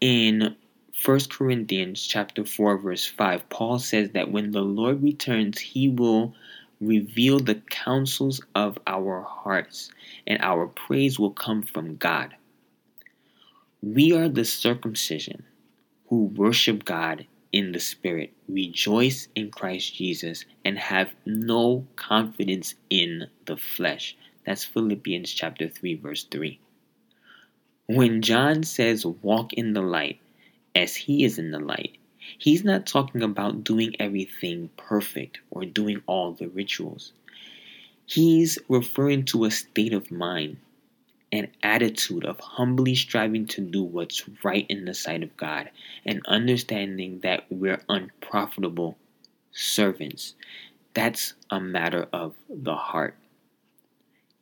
In 0.00 0.56
1 1.04 1.20
Corinthians 1.28 2.06
chapter 2.06 2.44
4 2.44 2.78
verse 2.78 3.06
5, 3.06 3.48
Paul 3.48 3.78
says 3.78 4.10
that 4.10 4.30
when 4.30 4.52
the 4.52 4.62
Lord 4.62 5.02
returns, 5.02 5.58
he 5.58 5.88
will 5.88 6.34
reveal 6.86 7.38
the 7.38 7.56
counsels 7.70 8.40
of 8.54 8.78
our 8.86 9.22
hearts, 9.22 9.90
and 10.26 10.40
our 10.42 10.66
praise 10.66 11.18
will 11.18 11.32
come 11.32 11.62
from 11.62 11.96
God. 11.96 12.34
We 13.82 14.12
are 14.12 14.28
the 14.28 14.44
circumcision 14.44 15.44
who 16.08 16.24
worship 16.26 16.84
God 16.84 17.26
in 17.52 17.72
the 17.72 17.80
Spirit, 17.80 18.32
rejoice 18.48 19.28
in 19.34 19.50
Christ 19.50 19.94
Jesus, 19.94 20.44
and 20.64 20.78
have 20.78 21.10
no 21.24 21.86
confidence 21.96 22.74
in 22.90 23.28
the 23.44 23.56
flesh. 23.56 24.16
That's 24.44 24.64
Philippians 24.64 25.30
chapter 25.30 25.68
3, 25.68 25.94
verse 25.94 26.24
3. 26.24 26.58
When 27.86 28.22
John 28.22 28.62
says, 28.62 29.06
walk 29.06 29.52
in 29.52 29.72
the 29.72 29.82
light, 29.82 30.20
as 30.74 30.96
he 30.96 31.24
is 31.24 31.38
in 31.38 31.50
the 31.50 31.60
light, 31.60 31.96
He's 32.38 32.64
not 32.64 32.86
talking 32.86 33.22
about 33.22 33.64
doing 33.64 33.94
everything 33.98 34.70
perfect 34.76 35.40
or 35.50 35.64
doing 35.64 36.02
all 36.06 36.32
the 36.32 36.48
rituals. 36.48 37.12
He's 38.06 38.58
referring 38.68 39.24
to 39.26 39.44
a 39.44 39.50
state 39.50 39.92
of 39.92 40.10
mind, 40.10 40.58
an 41.32 41.48
attitude 41.62 42.24
of 42.24 42.38
humbly 42.38 42.94
striving 42.94 43.46
to 43.48 43.60
do 43.60 43.82
what's 43.82 44.28
right 44.42 44.66
in 44.68 44.84
the 44.84 44.94
sight 44.94 45.22
of 45.22 45.36
God 45.36 45.70
and 46.04 46.20
understanding 46.26 47.20
that 47.20 47.44
we're 47.50 47.82
unprofitable 47.88 48.96
servants. 49.52 50.34
That's 50.92 51.34
a 51.50 51.60
matter 51.60 52.08
of 52.12 52.34
the 52.48 52.76
heart. 52.76 53.16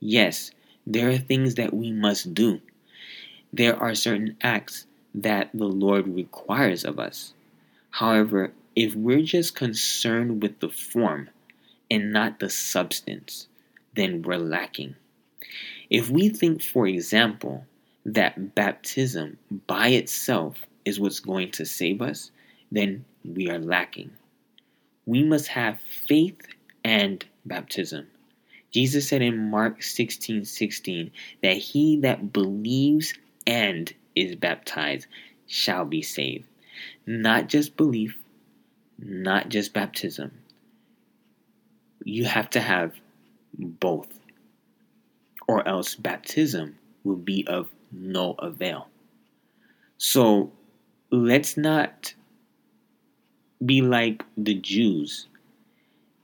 Yes, 0.01 0.51
there 0.87 1.09
are 1.11 1.19
things 1.19 1.55
that 1.55 1.73
we 1.73 1.93
must 1.93 2.35
do. 2.35 2.61
There 3.53 3.77
are 3.77 3.95
certain 3.95 4.37
acts 4.43 4.87
that 5.15 5.51
the 5.55 5.67
Lord 5.67 6.09
requires 6.09 6.85
of 6.85 6.99
us. 6.99 7.35
However, 7.93 8.53
if 8.75 8.95
we're 8.95 9.23
just 9.23 9.55
concerned 9.55 10.43
with 10.43 10.61
the 10.61 10.71
form 10.71 11.29
and 11.91 12.11
not 12.11 12.41
the 12.41 12.49
substance, 12.49 13.49
then 13.95 14.23
we're 14.23 14.39
lacking. 14.39 14.97
If 15.91 16.09
we 16.09 16.31
think, 16.31 16.63
for 16.63 16.87
example, 16.87 17.67
that 18.07 18.55
baptism 18.55 19.39
by 19.67 19.89
itself 19.89 20.57
is 20.87 20.99
what's 20.99 21.21
going 21.21 21.51
to 21.53 21.67
save 21.67 22.01
us, 22.01 22.31
then 22.71 23.05
we 23.25 23.51
are 23.51 23.59
lacking. 23.59 24.11
We 25.05 25.23
must 25.23 25.49
have 25.49 25.79
faith 25.81 26.41
and 26.83 27.23
baptism. 27.45 28.07
Jesus 28.71 29.07
said 29.07 29.21
in 29.21 29.51
Mark 29.51 29.83
16 29.83 30.47
16 30.47 31.11
that 31.43 31.59
he 31.59 31.99
that 31.99 32.33
believes 32.33 33.13
and 33.47 33.93
is 34.17 34.35
baptized 34.35 35.09
shall 35.47 35.85
be 35.85 36.01
saved. 36.01 36.47
Not 37.07 37.49
just 37.49 37.77
belief, 37.77 38.19
not 38.99 39.49
just 39.49 39.73
baptism. 39.73 40.33
You 42.05 42.25
have 42.25 42.51
to 42.51 42.61
have 42.61 42.95
both, 43.59 44.19
or 45.47 45.67
else 45.67 45.95
baptism 45.95 46.79
will 47.05 47.17
be 47.17 47.47
of 47.47 47.69
no 47.91 48.35
avail. 48.39 48.89
So 49.99 50.53
let's 51.11 51.57
not 51.57 52.15
be 53.65 53.83
like 53.83 54.25
the 54.37 54.55
Jews 54.55 55.27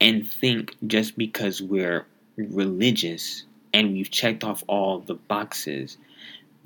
and 0.01 0.27
think 0.27 0.75
just 0.85 1.17
because 1.17 1.61
we're 1.61 2.05
religious 2.37 3.43
and 3.73 3.93
we've 3.93 4.11
checked 4.11 4.43
off 4.43 4.63
all 4.67 4.99
the 4.99 5.15
boxes 5.15 5.97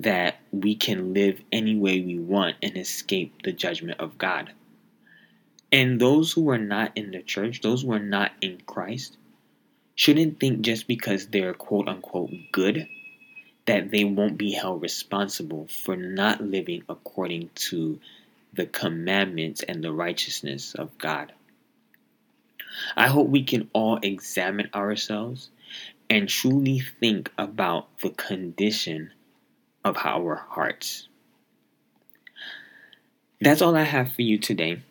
that 0.00 0.40
we 0.50 0.74
can 0.74 1.14
live 1.14 1.40
any 1.52 1.76
way 1.76 2.00
we 2.00 2.18
want 2.18 2.56
and 2.62 2.76
escape 2.76 3.42
the 3.42 3.52
judgment 3.52 4.00
of 4.00 4.18
God. 4.18 4.52
And 5.70 6.00
those 6.00 6.32
who 6.32 6.50
are 6.50 6.58
not 6.58 6.92
in 6.96 7.10
the 7.10 7.22
church, 7.22 7.60
those 7.60 7.82
who 7.82 7.92
are 7.92 7.98
not 7.98 8.32
in 8.40 8.60
Christ, 8.66 9.16
shouldn't 9.94 10.40
think 10.40 10.60
just 10.62 10.86
because 10.86 11.28
they're 11.28 11.54
quote 11.54 11.88
unquote 11.88 12.32
good 12.52 12.88
that 13.66 13.90
they 13.90 14.04
won't 14.04 14.36
be 14.36 14.52
held 14.52 14.82
responsible 14.82 15.66
for 15.68 15.96
not 15.96 16.40
living 16.40 16.82
according 16.88 17.50
to 17.54 17.98
the 18.52 18.66
commandments 18.66 19.62
and 19.62 19.82
the 19.82 19.92
righteousness 19.92 20.74
of 20.74 20.96
God. 20.98 21.32
I 22.96 23.08
hope 23.08 23.28
we 23.28 23.44
can 23.44 23.70
all 23.72 23.98
examine 24.02 24.68
ourselves 24.74 25.50
and 26.10 26.28
truly 26.28 26.80
think 26.80 27.32
about 27.38 27.98
the 28.00 28.10
condition 28.10 29.12
of 29.84 29.96
our 29.98 30.46
hearts. 30.48 31.08
That's 33.40 33.60
all 33.60 33.76
I 33.76 33.82
have 33.82 34.14
for 34.14 34.22
you 34.22 34.38
today. 34.38 34.82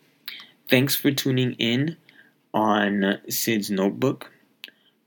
Thanks 0.70 0.96
for 0.96 1.12
tuning 1.12 1.54
in 1.54 1.98
on 2.54 3.20
Sid's 3.30 3.72
Notebook. 3.72 4.32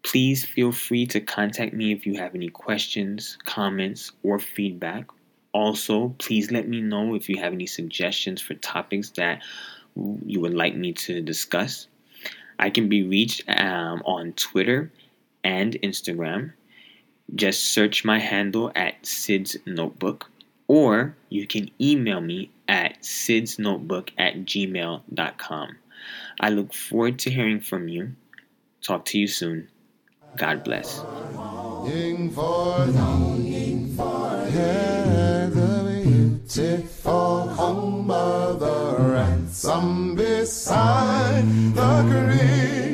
Please 0.02 0.44
feel 0.44 0.72
free 0.72 1.06
to 1.06 1.20
contact 1.20 1.72
me 1.72 1.92
if 1.92 2.06
you 2.06 2.14
have 2.14 2.34
any 2.34 2.48
questions, 2.48 3.38
comments, 3.44 4.12
or 4.22 4.38
feedback. 4.38 5.06
Also, 5.52 6.14
please 6.18 6.50
let 6.50 6.68
me 6.68 6.80
know 6.80 7.14
if 7.14 7.28
you 7.28 7.40
have 7.40 7.52
any 7.52 7.66
suggestions 7.66 8.42
for 8.42 8.54
topics 8.54 9.10
that 9.10 9.42
you 9.94 10.40
would 10.40 10.54
like 10.54 10.76
me 10.76 10.92
to 10.92 11.20
discuss. 11.22 11.88
I 12.58 12.70
can 12.70 12.88
be 12.88 13.02
reached 13.02 13.42
um, 13.48 14.02
on 14.04 14.32
Twitter 14.32 14.92
and 15.42 15.74
Instagram. 15.82 16.52
Just 17.34 17.64
search 17.64 18.04
my 18.04 18.18
handle 18.18 18.70
at 18.74 19.04
Sid's 19.04 19.56
Notebook, 19.66 20.30
or 20.68 21.16
you 21.28 21.46
can 21.46 21.70
email 21.80 22.20
me 22.20 22.50
at 22.68 23.04
Sid's 23.04 23.58
Notebook 23.58 24.12
at 24.16 24.44
gmail.com. 24.44 25.76
I 26.40 26.50
look 26.50 26.72
forward 26.72 27.18
to 27.20 27.30
hearing 27.30 27.60
from 27.60 27.88
you. 27.88 28.12
Talk 28.82 29.04
to 29.06 29.18
you 29.18 29.26
soon. 29.26 29.68
God 30.36 30.62
bless. 30.62 31.02
Beautiful 36.54 37.48
home 37.48 38.10
of 38.10 38.60
the 38.60 38.96
ransom 38.98 40.14
beside 40.14 41.44
the 41.74 42.02
grave. 42.02 42.85